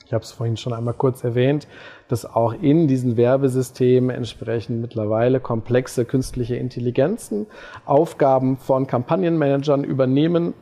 Ich 0.07 0.15
habe 0.15 0.25
es 0.25 0.33
vorhin 0.33 0.57
schon 0.57 0.73
einmal 0.73 0.95
kurz 0.95 1.23
erwähnt, 1.23 1.69
dass 2.09 2.25
auch 2.25 2.55
in 2.55 2.89
diesen 2.89 3.19
Werbesystemen 3.19 4.09
entsprechend 4.09 4.81
mittlerweile 4.81 5.39
komplexe 5.39 6.07
künstliche 6.07 6.57
Intelligenzen 6.57 7.47
Aufgaben 7.85 8.57
von 8.57 8.87
Kampagnenmanagern 8.87 9.85
übernehmen 9.85 10.55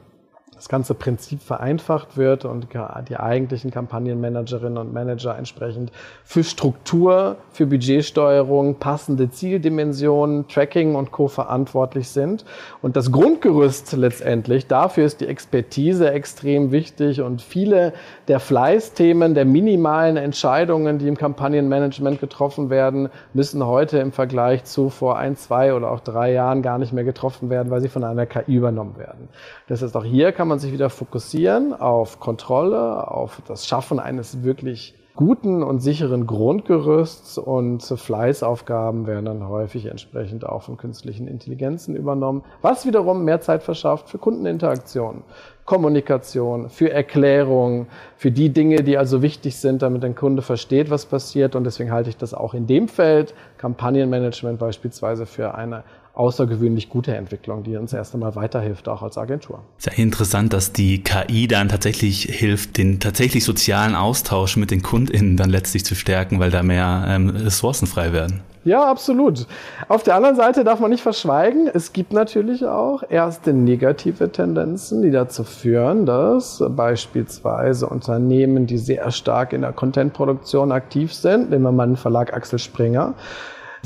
das 0.56 0.68
ganze 0.68 0.94
Prinzip 0.94 1.42
vereinfacht 1.42 2.16
wird 2.16 2.46
und 2.46 2.68
die 3.08 3.16
eigentlichen 3.16 3.70
Kampagnenmanagerinnen 3.70 4.78
und 4.78 4.92
Manager 4.92 5.36
entsprechend 5.36 5.92
für 6.24 6.42
Struktur, 6.42 7.36
für 7.52 7.66
Budgetsteuerung, 7.66 8.76
passende 8.76 9.30
Zieldimensionen, 9.30 10.48
Tracking 10.48 10.94
und 10.94 11.12
Co. 11.12 11.28
verantwortlich 11.28 12.08
sind. 12.08 12.46
Und 12.80 12.96
das 12.96 13.12
Grundgerüst 13.12 13.92
letztendlich, 13.92 14.66
dafür 14.66 15.04
ist 15.04 15.20
die 15.20 15.26
Expertise 15.26 16.10
extrem 16.10 16.72
wichtig 16.72 17.20
und 17.20 17.42
viele 17.42 17.92
der 18.28 18.40
Fleißthemen, 18.40 19.34
der 19.34 19.44
minimalen 19.44 20.16
Entscheidungen, 20.16 20.98
die 20.98 21.08
im 21.08 21.18
Kampagnenmanagement 21.18 22.18
getroffen 22.18 22.70
werden, 22.70 23.10
müssen 23.34 23.64
heute 23.66 23.98
im 23.98 24.10
Vergleich 24.10 24.64
zu 24.64 24.88
vor 24.88 25.18
ein, 25.18 25.36
zwei 25.36 25.74
oder 25.74 25.90
auch 25.90 26.00
drei 26.00 26.32
Jahren 26.32 26.62
gar 26.62 26.78
nicht 26.78 26.94
mehr 26.94 27.04
getroffen 27.04 27.50
werden, 27.50 27.70
weil 27.70 27.82
sie 27.82 27.88
von 27.88 28.04
einer 28.04 28.24
KI 28.24 28.54
übernommen 28.54 28.96
werden. 28.96 29.28
Das 29.68 29.82
heißt, 29.82 29.94
auch 29.96 30.04
hier 30.04 30.32
kann 30.32 30.45
man 30.46 30.58
sich 30.58 30.72
wieder 30.72 30.90
fokussieren 30.90 31.74
auf 31.74 32.20
Kontrolle, 32.20 33.10
auf 33.10 33.42
das 33.46 33.66
Schaffen 33.66 33.98
eines 33.98 34.42
wirklich 34.42 34.94
guten 35.16 35.62
und 35.62 35.80
sicheren 35.80 36.26
Grundgerüsts 36.26 37.38
und 37.38 37.82
Fleißaufgaben 37.82 39.06
werden 39.06 39.24
dann 39.24 39.48
häufig 39.48 39.86
entsprechend 39.86 40.44
auch 40.46 40.62
von 40.62 40.76
künstlichen 40.76 41.26
Intelligenzen 41.26 41.96
übernommen, 41.96 42.44
was 42.60 42.86
wiederum 42.86 43.24
mehr 43.24 43.40
Zeit 43.40 43.62
verschafft 43.62 44.10
für 44.10 44.18
Kundeninteraktion, 44.18 45.24
Kommunikation, 45.64 46.68
für 46.68 46.92
Erklärung, 46.92 47.86
für 48.16 48.30
die 48.30 48.50
Dinge, 48.50 48.82
die 48.84 48.98
also 48.98 49.22
wichtig 49.22 49.56
sind, 49.56 49.80
damit 49.80 50.04
ein 50.04 50.14
Kunde 50.14 50.42
versteht, 50.42 50.90
was 50.90 51.06
passiert. 51.06 51.56
Und 51.56 51.64
deswegen 51.64 51.90
halte 51.90 52.10
ich 52.10 52.18
das 52.18 52.34
auch 52.34 52.52
in 52.52 52.66
dem 52.66 52.86
Feld, 52.86 53.34
Kampagnenmanagement 53.56 54.58
beispielsweise, 54.58 55.24
für 55.24 55.54
eine 55.54 55.82
außergewöhnlich 56.16 56.88
gute 56.88 57.14
Entwicklung, 57.14 57.62
die 57.62 57.76
uns 57.76 57.92
erst 57.92 58.14
einmal 58.14 58.34
weiterhilft, 58.34 58.88
auch 58.88 59.02
als 59.02 59.18
Agentur. 59.18 59.60
Sehr 59.78 59.98
interessant, 59.98 60.52
dass 60.52 60.72
die 60.72 61.02
KI 61.02 61.46
dann 61.46 61.68
tatsächlich 61.68 62.22
hilft, 62.22 62.78
den 62.78 63.00
tatsächlich 63.00 63.44
sozialen 63.44 63.94
Austausch 63.94 64.56
mit 64.56 64.70
den 64.70 64.82
KundInnen 64.82 65.36
dann 65.36 65.50
letztlich 65.50 65.84
zu 65.84 65.94
stärken, 65.94 66.40
weil 66.40 66.50
da 66.50 66.62
mehr 66.62 67.04
ähm, 67.06 67.28
Ressourcen 67.28 67.86
frei 67.86 68.12
werden. 68.12 68.40
Ja, 68.66 68.90
absolut. 68.90 69.46
Auf 69.86 70.02
der 70.02 70.16
anderen 70.16 70.34
Seite 70.34 70.64
darf 70.64 70.80
man 70.80 70.90
nicht 70.90 71.02
verschweigen, 71.02 71.70
es 71.72 71.92
gibt 71.92 72.12
natürlich 72.12 72.66
auch 72.66 73.04
erste 73.08 73.52
negative 73.52 74.32
Tendenzen, 74.32 75.02
die 75.02 75.12
dazu 75.12 75.44
führen, 75.44 76.04
dass 76.04 76.60
beispielsweise 76.70 77.86
Unternehmen, 77.86 78.66
die 78.66 78.78
sehr 78.78 79.12
stark 79.12 79.52
in 79.52 79.60
der 79.60 79.72
Contentproduktion 79.72 80.72
aktiv 80.72 81.14
sind, 81.14 81.50
nehmen 81.50 81.62
wir 81.62 81.70
mal 81.70 81.86
den 81.86 81.96
Verlag 81.96 82.34
Axel 82.34 82.58
Springer, 82.58 83.14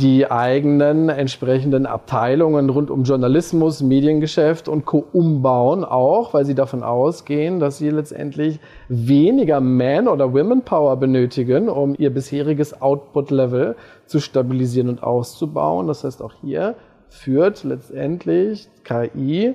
die 0.00 0.30
eigenen 0.30 1.10
entsprechenden 1.10 1.84
Abteilungen 1.84 2.70
rund 2.70 2.90
um 2.90 3.04
Journalismus, 3.04 3.82
Mediengeschäft 3.82 4.68
und 4.68 4.86
Co. 4.86 5.04
umbauen, 5.12 5.84
auch 5.84 6.32
weil 6.32 6.46
sie 6.46 6.54
davon 6.54 6.82
ausgehen, 6.82 7.60
dass 7.60 7.78
sie 7.78 7.90
letztendlich 7.90 8.60
weniger 8.88 9.60
Man- 9.60 10.08
oder 10.08 10.32
Women-Power 10.32 10.96
benötigen, 10.96 11.68
um 11.68 11.94
ihr 11.98 12.12
bisheriges 12.12 12.80
Output-Level 12.80 13.76
zu 14.06 14.20
stabilisieren 14.20 14.88
und 14.88 15.02
auszubauen. 15.02 15.86
Das 15.86 16.04
heißt, 16.04 16.22
auch 16.22 16.32
hier 16.40 16.76
führt 17.08 17.62
letztendlich 17.64 18.68
KI 18.84 19.54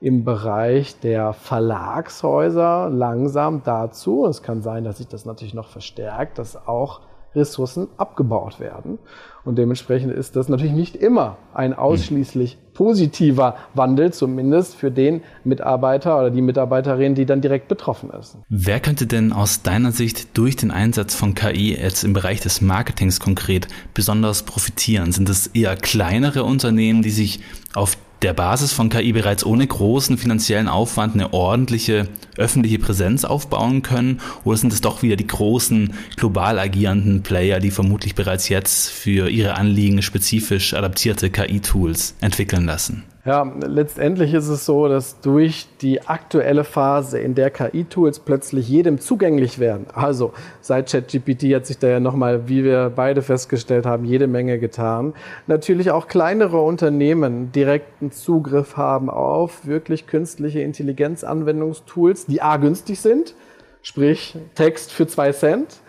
im 0.00 0.24
Bereich 0.24 0.98
der 1.00 1.32
Verlagshäuser 1.32 2.88
langsam 2.90 3.62
dazu, 3.62 4.26
es 4.26 4.42
kann 4.42 4.62
sein, 4.62 4.84
dass 4.84 4.98
sich 4.98 5.06
das 5.06 5.26
natürlich 5.26 5.54
noch 5.54 5.68
verstärkt, 5.68 6.38
dass 6.38 6.66
auch 6.66 7.02
Ressourcen 7.34 7.88
abgebaut 7.96 8.60
werden. 8.60 8.98
Und 9.44 9.58
dementsprechend 9.58 10.12
ist 10.12 10.36
das 10.36 10.48
natürlich 10.48 10.74
nicht 10.74 10.94
immer 10.94 11.36
ein 11.52 11.74
ausschließlich 11.74 12.58
positiver 12.74 13.56
Wandel, 13.74 14.12
zumindest 14.12 14.76
für 14.76 14.90
den 14.90 15.22
Mitarbeiter 15.44 16.18
oder 16.18 16.30
die 16.30 16.42
Mitarbeiterin, 16.42 17.14
die 17.14 17.26
dann 17.26 17.40
direkt 17.40 17.68
betroffen 17.68 18.10
ist. 18.10 18.38
Wer 18.48 18.78
könnte 18.80 19.06
denn 19.06 19.32
aus 19.32 19.62
deiner 19.62 19.90
Sicht 19.92 20.36
durch 20.38 20.56
den 20.56 20.70
Einsatz 20.70 21.14
von 21.14 21.34
KI 21.34 21.74
jetzt 21.74 22.04
im 22.04 22.12
Bereich 22.12 22.40
des 22.40 22.60
Marketings 22.60 23.18
konkret 23.18 23.66
besonders 23.94 24.44
profitieren? 24.44 25.12
Sind 25.12 25.28
es 25.28 25.48
eher 25.48 25.76
kleinere 25.76 26.44
Unternehmen, 26.44 27.02
die 27.02 27.10
sich 27.10 27.40
auf 27.74 27.96
der 28.22 28.32
Basis 28.34 28.72
von 28.72 28.88
KI 28.88 29.12
bereits 29.12 29.44
ohne 29.44 29.66
großen 29.66 30.16
finanziellen 30.16 30.68
Aufwand 30.68 31.14
eine 31.14 31.32
ordentliche 31.32 32.08
öffentliche 32.36 32.78
Präsenz 32.78 33.24
aufbauen 33.24 33.82
können? 33.82 34.20
Oder 34.44 34.56
sind 34.56 34.72
es 34.72 34.80
doch 34.80 35.02
wieder 35.02 35.16
die 35.16 35.26
großen 35.26 35.94
global 36.16 36.58
agierenden 36.58 37.22
Player, 37.22 37.60
die 37.60 37.70
vermutlich 37.70 38.14
bereits 38.14 38.48
jetzt 38.48 38.90
für 38.90 39.28
ihre 39.28 39.54
Anliegen 39.54 40.02
spezifisch 40.02 40.74
adaptierte 40.74 41.30
KI-Tools 41.30 42.14
entwickeln 42.20 42.64
lassen? 42.64 43.04
Ja, 43.24 43.48
letztendlich 43.60 44.34
ist 44.34 44.48
es 44.48 44.66
so, 44.66 44.88
dass 44.88 45.20
durch 45.20 45.68
die 45.80 46.08
aktuelle 46.08 46.64
Phase, 46.64 47.20
in 47.20 47.36
der 47.36 47.50
KI-Tools 47.50 48.18
plötzlich 48.18 48.68
jedem 48.68 48.98
zugänglich 48.98 49.60
werden, 49.60 49.86
also 49.94 50.32
seit 50.60 50.90
ChatGPT 50.90 51.54
hat 51.54 51.64
sich 51.64 51.78
da 51.78 51.86
ja 51.86 52.00
nochmal, 52.00 52.48
wie 52.48 52.64
wir 52.64 52.90
beide 52.90 53.22
festgestellt 53.22 53.86
haben, 53.86 54.04
jede 54.04 54.26
Menge 54.26 54.58
getan, 54.58 55.14
natürlich 55.46 55.92
auch 55.92 56.08
kleinere 56.08 56.60
Unternehmen 56.60 57.52
direkten 57.52 58.10
Zugriff 58.10 58.76
haben 58.76 59.08
auf 59.08 59.68
wirklich 59.68 60.08
künstliche 60.08 60.62
Intelligenzanwendungstools, 60.62 62.26
die 62.26 62.42
a 62.42 62.56
günstig 62.56 62.98
sind, 62.98 63.36
sprich 63.82 64.36
Text 64.56 64.90
für 64.90 65.06
zwei 65.06 65.30
Cent, 65.30 65.80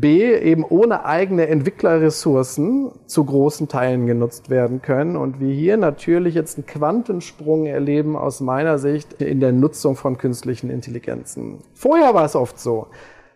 B, 0.00 0.34
eben 0.34 0.64
ohne 0.64 1.04
eigene 1.06 1.48
Entwicklerressourcen 1.48 2.90
zu 3.06 3.24
großen 3.24 3.68
Teilen 3.68 4.06
genutzt 4.06 4.50
werden 4.50 4.82
können 4.82 5.16
und 5.16 5.40
wir 5.40 5.54
hier 5.54 5.76
natürlich 5.76 6.34
jetzt 6.34 6.58
einen 6.58 6.66
Quantensprung 6.66 7.66
erleben 7.66 8.16
aus 8.16 8.40
meiner 8.40 8.78
Sicht 8.78 9.14
in 9.22 9.40
der 9.40 9.52
Nutzung 9.52 9.96
von 9.96 10.18
künstlichen 10.18 10.68
Intelligenzen. 10.68 11.58
Vorher 11.72 12.12
war 12.12 12.26
es 12.26 12.36
oft 12.36 12.58
so, 12.58 12.88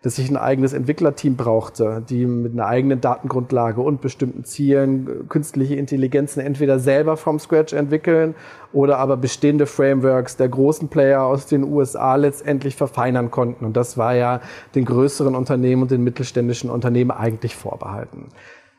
dass 0.02 0.18
ich 0.18 0.30
ein 0.30 0.36
eigenes 0.38 0.72
Entwicklerteam 0.72 1.36
brauchte, 1.36 2.02
die 2.08 2.24
mit 2.24 2.52
einer 2.54 2.66
eigenen 2.66 3.02
Datengrundlage 3.02 3.82
und 3.82 4.00
bestimmten 4.00 4.44
Zielen 4.44 5.28
künstliche 5.28 5.74
Intelligenzen 5.74 6.40
entweder 6.40 6.78
selber 6.78 7.18
from 7.18 7.38
scratch 7.38 7.74
entwickeln 7.74 8.34
oder 8.72 8.98
aber 8.98 9.18
bestehende 9.18 9.66
Frameworks 9.66 10.36
der 10.36 10.48
großen 10.48 10.88
Player 10.88 11.22
aus 11.22 11.46
den 11.46 11.64
USA 11.64 12.16
letztendlich 12.16 12.76
verfeinern 12.76 13.30
konnten. 13.30 13.66
Und 13.66 13.76
das 13.76 13.98
war 13.98 14.14
ja 14.14 14.40
den 14.74 14.86
größeren 14.86 15.34
Unternehmen 15.34 15.82
und 15.82 15.90
den 15.90 16.02
mittelständischen 16.02 16.70
Unternehmen 16.70 17.10
eigentlich 17.10 17.54
vorbehalten. 17.54 18.28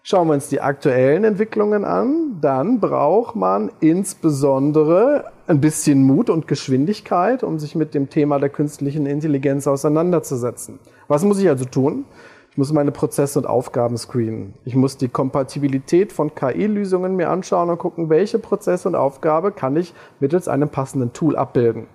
Schauen 0.03 0.29
wir 0.29 0.33
uns 0.33 0.49
die 0.49 0.61
aktuellen 0.61 1.23
Entwicklungen 1.23 1.85
an, 1.85 2.39
dann 2.41 2.79
braucht 2.79 3.35
man 3.35 3.69
insbesondere 3.81 5.25
ein 5.45 5.61
bisschen 5.61 6.01
Mut 6.01 6.31
und 6.31 6.47
Geschwindigkeit, 6.47 7.43
um 7.43 7.59
sich 7.59 7.75
mit 7.75 7.93
dem 7.93 8.09
Thema 8.09 8.39
der 8.39 8.49
künstlichen 8.49 9.05
Intelligenz 9.05 9.67
auseinanderzusetzen. 9.67 10.79
Was 11.11 11.25
muss 11.25 11.39
ich 11.39 11.49
also 11.49 11.65
tun? 11.65 12.05
Ich 12.51 12.57
muss 12.57 12.71
meine 12.71 12.93
Prozesse 12.93 13.37
und 13.37 13.45
Aufgaben 13.45 13.97
screenen. 13.97 14.53
Ich 14.63 14.75
muss 14.77 14.95
die 14.95 15.09
Kompatibilität 15.09 16.13
von 16.13 16.33
KI-Lösungen 16.33 17.17
mir 17.17 17.29
anschauen 17.29 17.69
und 17.69 17.79
gucken, 17.79 18.09
welche 18.09 18.39
Prozesse 18.39 18.87
und 18.87 18.95
Aufgabe 18.95 19.51
kann 19.51 19.75
ich 19.75 19.93
mittels 20.21 20.47
einem 20.47 20.69
passenden 20.69 21.11
Tool 21.11 21.35
abbilden. 21.35 21.87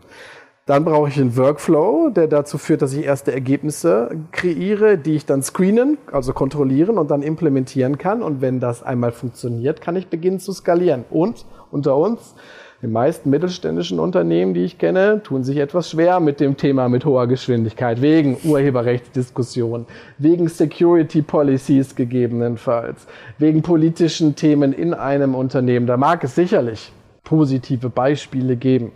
Dann 0.66 0.84
brauche 0.84 1.08
ich 1.08 1.18
einen 1.18 1.34
Workflow, 1.34 2.10
der 2.10 2.26
dazu 2.26 2.58
führt, 2.58 2.82
dass 2.82 2.92
ich 2.92 3.06
erste 3.06 3.32
Ergebnisse 3.32 4.10
kreiere, 4.32 4.98
die 4.98 5.14
ich 5.14 5.24
dann 5.24 5.42
screenen, 5.42 5.96
also 6.12 6.34
kontrollieren 6.34 6.98
und 6.98 7.10
dann 7.10 7.22
implementieren 7.22 7.96
kann. 7.96 8.22
Und 8.22 8.42
wenn 8.42 8.60
das 8.60 8.82
einmal 8.82 9.12
funktioniert, 9.12 9.80
kann 9.80 9.96
ich 9.96 10.08
beginnen 10.08 10.40
zu 10.40 10.52
skalieren. 10.52 11.06
Und 11.08 11.46
unter 11.70 11.96
uns, 11.96 12.34
Die 12.82 12.88
meisten 12.88 13.30
mittelständischen 13.30 13.98
Unternehmen, 13.98 14.52
die 14.52 14.64
ich 14.64 14.76
kenne, 14.76 15.22
tun 15.22 15.44
sich 15.44 15.56
etwas 15.56 15.90
schwer 15.90 16.20
mit 16.20 16.40
dem 16.40 16.58
Thema 16.58 16.90
mit 16.90 17.06
hoher 17.06 17.26
Geschwindigkeit, 17.26 18.02
wegen 18.02 18.36
Urheberrechtsdiskussionen, 18.44 19.86
wegen 20.18 20.46
Security 20.48 21.22
Policies 21.22 21.96
gegebenenfalls, 21.96 23.06
wegen 23.38 23.62
politischen 23.62 24.34
Themen 24.34 24.74
in 24.74 24.92
einem 24.92 25.34
Unternehmen. 25.34 25.86
Da 25.86 25.96
mag 25.96 26.22
es 26.22 26.34
sicherlich 26.34 26.92
positive 27.24 27.88
Beispiele 27.88 28.56
geben. 28.56 28.92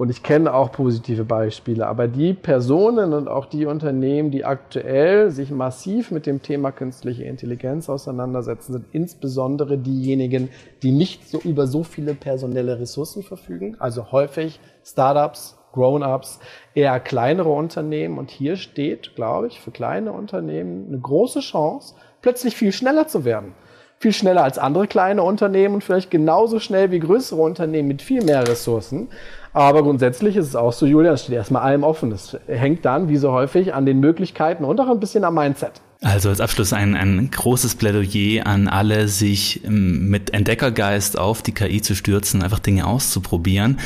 Und 0.00 0.08
ich 0.08 0.22
kenne 0.22 0.54
auch 0.54 0.72
positive 0.72 1.24
Beispiele. 1.24 1.86
Aber 1.86 2.08
die 2.08 2.32
Personen 2.32 3.12
und 3.12 3.28
auch 3.28 3.44
die 3.44 3.66
Unternehmen, 3.66 4.30
die 4.30 4.46
aktuell 4.46 5.30
sich 5.30 5.50
massiv 5.50 6.10
mit 6.10 6.24
dem 6.24 6.40
Thema 6.40 6.72
künstliche 6.72 7.24
Intelligenz 7.24 7.90
auseinandersetzen, 7.90 8.72
sind 8.72 8.86
insbesondere 8.92 9.76
diejenigen, 9.76 10.48
die 10.82 10.92
nicht 10.92 11.28
so 11.28 11.38
über 11.40 11.66
so 11.66 11.84
viele 11.84 12.14
personelle 12.14 12.80
Ressourcen 12.80 13.22
verfügen. 13.22 13.76
Also 13.78 14.10
häufig 14.10 14.58
Startups, 14.82 15.58
Grown-ups, 15.74 16.40
eher 16.72 16.98
kleinere 16.98 17.50
Unternehmen. 17.50 18.16
Und 18.16 18.30
hier 18.30 18.56
steht, 18.56 19.14
glaube 19.16 19.48
ich, 19.48 19.60
für 19.60 19.70
kleine 19.70 20.12
Unternehmen 20.12 20.86
eine 20.88 20.98
große 20.98 21.40
Chance, 21.40 21.94
plötzlich 22.22 22.56
viel 22.56 22.72
schneller 22.72 23.06
zu 23.06 23.26
werden 23.26 23.52
viel 24.00 24.14
schneller 24.14 24.42
als 24.42 24.56
andere 24.56 24.86
kleine 24.86 25.22
Unternehmen 25.22 25.74
und 25.74 25.84
vielleicht 25.84 26.10
genauso 26.10 26.58
schnell 26.58 26.90
wie 26.90 27.00
größere 27.00 27.40
Unternehmen 27.40 27.86
mit 27.86 28.00
viel 28.00 28.24
mehr 28.24 28.48
Ressourcen. 28.48 29.08
Aber 29.52 29.82
grundsätzlich 29.82 30.36
ist 30.36 30.46
es 30.46 30.56
auch 30.56 30.72
so, 30.72 30.86
Julian, 30.86 31.14
es 31.14 31.22
steht 31.24 31.34
erstmal 31.34 31.62
allem 31.62 31.82
offen. 31.82 32.12
Es 32.12 32.36
hängt 32.46 32.84
dann, 32.84 33.08
wie 33.08 33.16
so 33.16 33.32
häufig, 33.32 33.74
an 33.74 33.84
den 33.84 33.98
Möglichkeiten 33.98 34.64
und 34.64 34.78
auch 34.80 34.88
ein 34.88 35.00
bisschen 35.00 35.24
am 35.24 35.34
Mindset. 35.34 35.80
Also 36.02 36.30
als 36.30 36.40
Abschluss 36.40 36.72
ein, 36.72 36.96
ein 36.96 37.30
großes 37.30 37.74
Plädoyer 37.74 38.46
an 38.46 38.68
alle, 38.68 39.08
sich 39.08 39.64
ähm, 39.64 40.08
mit 40.08 40.32
Entdeckergeist 40.32 41.18
auf 41.18 41.42
die 41.42 41.52
KI 41.52 41.82
zu 41.82 41.94
stürzen, 41.94 42.42
einfach 42.42 42.58
Dinge 42.58 42.86
auszuprobieren. 42.86 43.78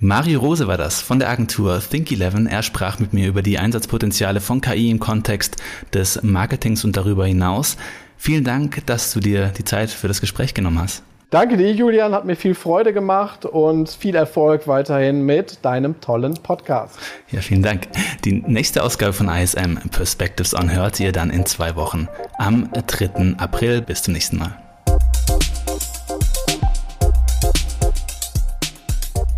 Mario 0.00 0.40
Rose 0.40 0.66
war 0.66 0.76
das 0.76 1.00
von 1.00 1.20
der 1.20 1.28
Agentur 1.28 1.76
Think11. 1.76 2.48
Er 2.48 2.64
sprach 2.64 2.98
mit 2.98 3.12
mir 3.12 3.28
über 3.28 3.42
die 3.42 3.60
Einsatzpotenziale 3.60 4.40
von 4.40 4.60
KI 4.60 4.90
im 4.90 4.98
Kontext 4.98 5.62
des 5.94 6.20
Marketings 6.24 6.84
und 6.84 6.96
darüber 6.96 7.26
hinaus. 7.26 7.76
Vielen 8.16 8.42
Dank, 8.42 8.84
dass 8.86 9.12
du 9.12 9.20
dir 9.20 9.52
die 9.56 9.64
Zeit 9.64 9.90
für 9.90 10.08
das 10.08 10.20
Gespräch 10.20 10.54
genommen 10.54 10.80
hast. 10.80 11.04
Danke 11.32 11.56
dir, 11.56 11.72
Julian, 11.72 12.12
hat 12.12 12.26
mir 12.26 12.36
viel 12.36 12.54
Freude 12.54 12.92
gemacht 12.92 13.46
und 13.46 13.88
viel 13.88 14.14
Erfolg 14.14 14.68
weiterhin 14.68 15.22
mit 15.22 15.64
deinem 15.64 15.98
tollen 16.02 16.34
Podcast. 16.34 16.98
Ja, 17.30 17.40
vielen 17.40 17.62
Dank. 17.62 17.88
Die 18.26 18.42
nächste 18.46 18.82
Ausgabe 18.82 19.14
von 19.14 19.30
ISM 19.30 19.78
Perspectives 19.90 20.54
On 20.54 20.70
hört 20.70 21.00
ihr 21.00 21.10
dann 21.10 21.30
in 21.30 21.46
zwei 21.46 21.74
Wochen 21.74 22.06
am 22.36 22.68
3. 22.86 23.38
April. 23.38 23.80
Bis 23.80 24.02
zum 24.02 24.12
nächsten 24.12 24.36
Mal. 24.36 24.58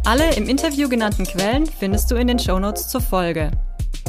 Alle 0.04 0.34
im 0.34 0.48
Interview 0.48 0.88
genannten 0.88 1.24
Quellen 1.24 1.66
findest 1.66 2.10
du 2.10 2.16
in 2.16 2.26
den 2.26 2.40
Shownotes 2.40 2.88
zur 2.88 3.02
Folge. 3.02 3.52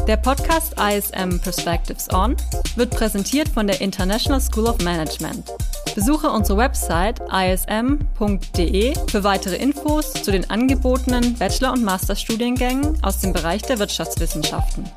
Der 0.07 0.17
Podcast 0.17 0.73
ISM 0.79 1.39
Perspectives 1.39 2.11
On 2.11 2.35
wird 2.77 2.89
präsentiert 2.89 3.47
von 3.47 3.67
der 3.67 3.79
International 3.79 4.41
School 4.41 4.65
of 4.65 4.79
Management. 4.79 5.53
Besuche 5.93 6.29
unsere 6.29 6.57
Website 6.57 7.21
ism.de 7.31 8.93
für 9.07 9.23
weitere 9.23 9.55
Infos 9.55 10.13
zu 10.13 10.31
den 10.31 10.49
angebotenen 10.49 11.35
Bachelor- 11.35 11.73
und 11.73 11.83
Masterstudiengängen 11.83 12.97
aus 13.03 13.19
dem 13.19 13.33
Bereich 13.33 13.61
der 13.61 13.79
Wirtschaftswissenschaften. 13.79 14.89